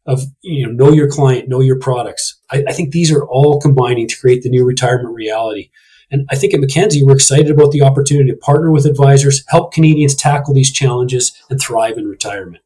of 0.05 0.23
you 0.41 0.65
know 0.65 0.71
know 0.71 0.91
your 0.91 1.09
client, 1.09 1.49
know 1.49 1.61
your 1.61 1.79
products. 1.79 2.39
I, 2.51 2.63
I, 2.67 2.73
think 2.73 2.91
these 2.91 3.11
are 3.11 3.25
all 3.25 3.59
combining 3.59 4.07
to 4.07 4.19
create 4.19 4.41
the 4.41 4.49
new 4.49 4.65
retirement 4.65 5.13
reality. 5.13 5.69
And 6.09 6.27
I 6.29 6.35
think 6.35 6.53
at 6.53 6.59
Mackenzie, 6.59 7.03
we're 7.03 7.15
excited 7.15 7.49
about 7.49 7.71
the 7.71 7.83
opportunity 7.83 8.31
to 8.31 8.37
partner 8.37 8.71
with 8.71 8.85
advisors, 8.85 9.43
help 9.47 9.73
Canadians 9.73 10.13
tackle 10.13 10.53
these 10.53 10.71
challenges, 10.71 11.31
and 11.49 11.59
thrive 11.59 11.97
in 11.97 12.05
retirement. 12.05 12.63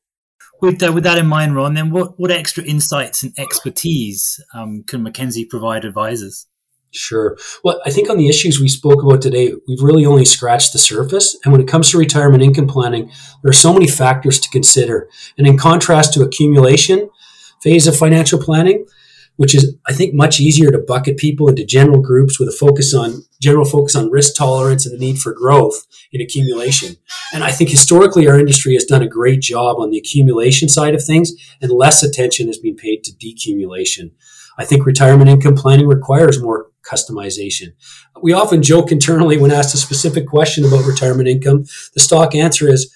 With, 0.61 0.81
uh, 0.81 0.91
with 0.93 1.03
that 1.03 1.19
in 1.19 1.27
mind, 1.27 1.55
Ron, 1.55 1.75
then 1.75 1.91
what, 1.91 2.19
what 2.19 2.31
extra 2.31 2.63
insights 2.63 3.21
and 3.21 3.33
expertise 3.37 4.43
um, 4.53 4.83
can 4.87 5.03
Mackenzie 5.03 5.45
provide 5.45 5.85
advisors? 5.85 6.47
Sure. 6.91 7.37
Well, 7.63 7.81
I 7.85 7.91
think 7.91 8.09
on 8.09 8.17
the 8.17 8.29
issues 8.29 8.59
we 8.59 8.69
spoke 8.69 9.03
about 9.03 9.21
today, 9.21 9.53
we've 9.67 9.81
really 9.81 10.05
only 10.05 10.23
scratched 10.23 10.71
the 10.71 10.79
surface. 10.79 11.37
And 11.43 11.51
when 11.51 11.61
it 11.61 11.67
comes 11.67 11.91
to 11.91 11.97
retirement 11.97 12.41
income 12.41 12.67
planning, 12.67 13.11
there 13.43 13.49
are 13.49 13.53
so 13.53 13.73
many 13.73 13.85
factors 13.87 14.39
to 14.39 14.49
consider. 14.49 15.09
And 15.37 15.45
in 15.45 15.57
contrast 15.57 16.13
to 16.13 16.23
accumulation 16.23 17.09
phase 17.65 17.87
of 17.87 17.97
financial 17.97 18.39
planning, 18.39 18.85
which 19.37 19.55
is, 19.55 19.75
I 19.87 19.93
think, 19.93 20.13
much 20.13 20.39
easier 20.39 20.69
to 20.71 20.77
bucket 20.77 21.17
people 21.17 21.49
into 21.49 21.65
general 21.65 21.99
groups 21.99 22.39
with 22.39 22.47
a 22.47 22.57
focus 22.57 22.93
on 22.93 23.23
general 23.41 23.65
focus 23.65 23.95
on 23.95 24.11
risk 24.11 24.35
tolerance 24.35 24.85
and 24.85 24.93
the 24.93 25.03
need 25.03 25.17
for 25.17 25.33
growth 25.33 25.85
in 26.11 26.21
accumulation. 26.21 26.95
And 27.33 27.43
I 27.43 27.51
think 27.51 27.71
historically 27.71 28.27
our 28.27 28.39
industry 28.39 28.75
has 28.75 28.85
done 28.85 29.01
a 29.01 29.09
great 29.09 29.41
job 29.41 29.77
on 29.79 29.89
the 29.89 29.97
accumulation 29.97 30.69
side 30.69 30.93
of 30.93 31.03
things, 31.03 31.33
and 31.59 31.71
less 31.71 32.03
attention 32.03 32.47
has 32.47 32.59
been 32.59 32.75
paid 32.75 33.03
to 33.03 33.11
decumulation. 33.11 34.11
I 34.57 34.63
think 34.63 34.85
retirement 34.85 35.29
income 35.29 35.55
planning 35.55 35.87
requires 35.87 36.41
more 36.41 36.67
customization. 36.89 37.73
We 38.21 38.31
often 38.31 38.61
joke 38.61 38.91
internally 38.91 39.37
when 39.37 39.51
asked 39.51 39.73
a 39.73 39.77
specific 39.77 40.27
question 40.27 40.63
about 40.65 40.85
retirement 40.85 41.27
income. 41.27 41.65
The 41.95 41.99
stock 41.99 42.35
answer 42.35 42.71
is 42.71 42.93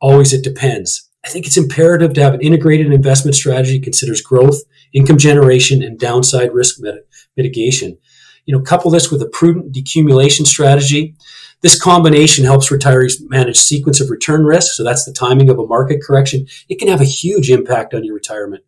always 0.00 0.32
it 0.32 0.44
depends. 0.44 1.10
I 1.24 1.28
think 1.28 1.46
it's 1.46 1.56
imperative 1.56 2.12
to 2.14 2.22
have 2.22 2.34
an 2.34 2.42
integrated 2.42 2.92
investment 2.92 3.34
strategy 3.34 3.78
that 3.78 3.84
considers 3.84 4.20
growth, 4.20 4.62
income 4.92 5.16
generation, 5.16 5.82
and 5.82 5.98
downside 5.98 6.52
risk 6.52 6.80
mit- 6.80 7.08
mitigation. 7.36 7.96
You 8.44 8.54
know, 8.54 8.62
couple 8.62 8.90
this 8.90 9.10
with 9.10 9.22
a 9.22 9.28
prudent 9.28 9.72
decumulation 9.74 10.46
strategy. 10.46 11.16
This 11.62 11.80
combination 11.80 12.44
helps 12.44 12.70
retirees 12.70 13.14
manage 13.30 13.56
sequence 13.56 14.00
of 14.00 14.10
return 14.10 14.44
risk. 14.44 14.74
So 14.74 14.84
that's 14.84 15.06
the 15.06 15.14
timing 15.14 15.48
of 15.48 15.58
a 15.58 15.66
market 15.66 16.02
correction. 16.06 16.46
It 16.68 16.78
can 16.78 16.88
have 16.88 17.00
a 17.00 17.06
huge 17.06 17.50
impact 17.50 17.94
on 17.94 18.04
your 18.04 18.14
retirement. 18.14 18.64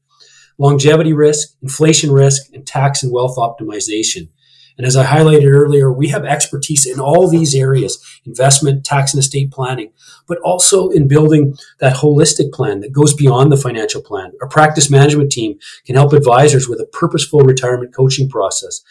Longevity 0.57 1.13
risk, 1.13 1.49
inflation 1.61 2.11
risk, 2.11 2.51
and 2.55 2.67
tax 2.67 3.03
and 3.03 3.13
wealth 3.13 3.37
optimization. 3.37 4.29
And 4.77 4.87
as 4.87 4.97
I 4.97 5.07
highlighted 5.07 5.51
earlier, 5.51 5.91
we 5.91 6.09
have 6.09 6.25
expertise 6.25 6.87
in 6.87 7.01
all 7.01 7.29
these 7.29 7.55
areas 7.55 7.99
investment, 8.25 8.85
tax 8.85 9.15
and 9.15 9.21
estate 9.21 9.51
planning, 9.51 9.93
but 10.27 10.39
also 10.45 10.89
in 10.89 11.09
building 11.09 11.57
that 11.79 11.97
holistic 11.97 12.53
plan 12.53 12.81
that 12.81 12.93
goes 12.93 13.15
beyond 13.15 13.51
the 13.51 13.57
financial 13.57 14.03
plan. 14.03 14.33
Our 14.43 14.49
practice 14.49 14.91
management 14.91 15.33
team 15.33 15.59
can 15.85 15.95
help 15.95 16.13
advisors 16.13 16.69
with 16.69 16.81
a 16.81 16.87
purposeful 16.87 17.41
retirement 17.41 17.95
coaching 17.95 18.29
process. 18.29 18.83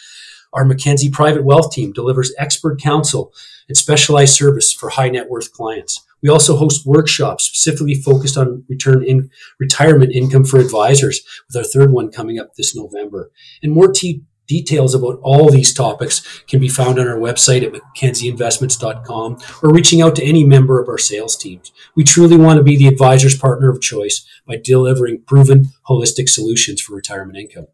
Our 0.54 0.66
Mackenzie 0.66 1.10
Private 1.10 1.44
Wealth 1.44 1.72
team 1.72 1.92
delivers 1.92 2.34
expert 2.38 2.82
counsel 2.82 3.34
and 3.68 3.78
specialized 3.78 4.34
service 4.34 4.72
for 4.72 4.90
high 4.90 5.10
net 5.10 5.30
worth 5.30 5.52
clients. 5.52 6.06
We 6.22 6.30
also 6.30 6.56
host 6.56 6.86
workshops 6.86 7.44
specifically 7.44 7.94
focused 7.94 8.38
on 8.38 8.64
return 8.70 9.04
in 9.04 9.30
retirement 9.60 10.14
income 10.14 10.46
for 10.46 10.60
advisors, 10.60 11.22
with 11.48 11.58
our 11.58 11.64
third 11.64 11.92
one 11.92 12.12
coming 12.12 12.40
up 12.40 12.56
this 12.56 12.76
November. 12.76 13.32
And 13.62 13.74
more 13.74 13.92
t- 13.92 14.24
Details 14.48 14.94
about 14.94 15.20
all 15.24 15.50
these 15.50 15.74
topics 15.74 16.44
can 16.48 16.60
be 16.60 16.68
found 16.68 17.00
on 17.00 17.08
our 17.08 17.18
website 17.18 17.64
at 17.64 17.74
mackenzieinvestments.com 17.74 19.38
or 19.64 19.74
reaching 19.74 20.02
out 20.02 20.16
to 20.16 20.24
any 20.24 20.44
member 20.44 20.80
of 20.80 20.88
our 20.88 20.98
sales 20.98 21.36
teams. 21.36 21.72
We 21.96 22.04
truly 22.04 22.38
want 22.38 22.58
to 22.58 22.64
be 22.64 22.78
the 22.78 22.88
advisor's 22.88 23.38
partner 23.38 23.70
of 23.70 23.82
choice 23.82 24.26
by 24.46 24.58
delivering 24.64 25.24
proven 25.24 25.66
holistic 25.90 26.30
solutions 26.30 26.82
for 26.82 26.96
retirement 26.96 27.38
income. 27.38 27.68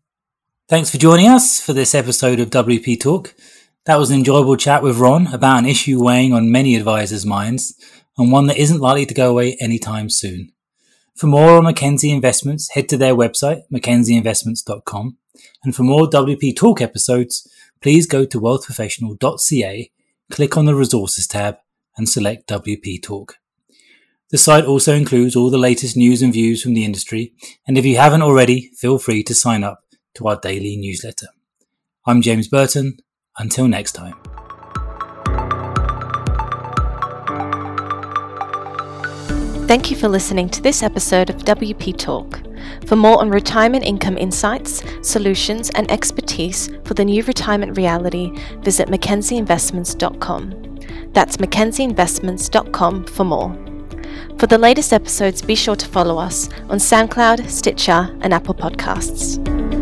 Thanks 0.70 0.90
for 0.90 0.98
joining 0.98 1.28
us 1.28 1.60
for 1.60 1.74
this 1.74 1.94
episode 1.94 2.40
of 2.40 2.50
WP 2.50 3.00
Talk. 3.00 3.36
That 3.86 3.98
was 3.98 4.10
an 4.12 4.20
enjoyable 4.20 4.56
chat 4.56 4.84
with 4.84 5.00
Ron 5.00 5.28
about 5.34 5.60
an 5.60 5.66
issue 5.66 6.02
weighing 6.02 6.34
on 6.34 6.52
many 6.52 6.76
advisors' 6.76 7.26
minds 7.26 7.76
and 8.18 8.32
one 8.32 8.48
that 8.48 8.58
isn't 8.58 8.80
likely 8.80 9.06
to 9.06 9.14
go 9.14 9.30
away 9.30 9.58
anytime 9.60 10.10
soon. 10.10 10.52
For 11.16 11.28
more 11.28 11.58
on 11.58 11.66
Mackenzie 11.66 12.12
Investments, 12.12 12.70
head 12.72 12.88
to 12.90 12.98
their 12.98 13.16
website, 13.16 13.64
mackenzieinvestments.com. 13.74 15.18
And 15.64 15.76
for 15.76 15.84
more 15.84 16.08
WP 16.08 16.56
Talk 16.56 16.82
episodes, 16.82 17.48
please 17.82 18.06
go 18.06 18.26
to 18.26 18.40
wealthprofessional.ca, 18.40 19.92
click 20.32 20.58
on 20.58 20.66
the 20.66 20.76
resources 20.76 21.28
tab, 21.28 21.58
and 21.98 22.08
select 22.08 22.48
WP 22.50 23.02
Talk. 23.02 23.36
The 24.30 24.38
site 24.38 24.66
also 24.66 24.96
includes 24.96 25.36
all 25.36 25.50
the 25.50 25.58
latest 25.58 25.98
news 25.98 26.22
and 26.22 26.32
views 26.32 26.64
from 26.64 26.74
the 26.74 26.86
industry, 26.86 27.34
and 27.68 27.78
if 27.78 27.86
you 27.86 27.98
haven't 27.98 28.22
already, 28.22 28.72
feel 28.78 28.98
free 28.98 29.24
to 29.24 29.36
sign 29.36 29.64
up 29.64 29.84
to 30.16 30.28
our 30.28 30.40
daily 30.40 30.78
newsletter. 30.78 31.28
I'm 32.06 32.22
James 32.22 32.48
Burton. 32.48 32.98
Until 33.38 33.68
next 33.68 33.94
time. 33.94 34.16
Thank 39.68 39.90
you 39.90 39.96
for 39.96 40.10
listening 40.10 40.50
to 40.50 40.62
this 40.62 40.84
episode 40.84 41.30
of 41.30 41.38
WP 41.46 41.98
Talk. 41.98 42.51
For 42.86 42.96
more 42.96 43.20
on 43.20 43.30
retirement 43.30 43.86
income 43.86 44.18
insights, 44.18 44.84
solutions, 45.02 45.70
and 45.72 45.92
expertise 45.92 46.70
for 46.84 46.94
the 46.94 47.06
new 47.06 47.24
retirement 47.24 47.78
reality, 47.78 48.32
visit 48.60 48.90
mackenzieinvestments.com. 48.90 50.80
That's 51.14 51.38
mackenzieinvestments.com 51.38 53.06
for 53.06 53.24
more. 53.24 53.58
For 54.38 54.48
the 54.48 54.58
latest 54.58 54.94
episodes, 54.94 55.42
be 55.42 55.56
sure 55.56 55.76
to 55.76 55.88
follow 55.88 56.18
us 56.18 56.50
on 56.70 56.80
SoundCloud, 56.80 57.50
Stitcher, 57.50 58.16
and 58.22 58.34
Apple 58.34 58.56
Podcasts. 58.56 59.81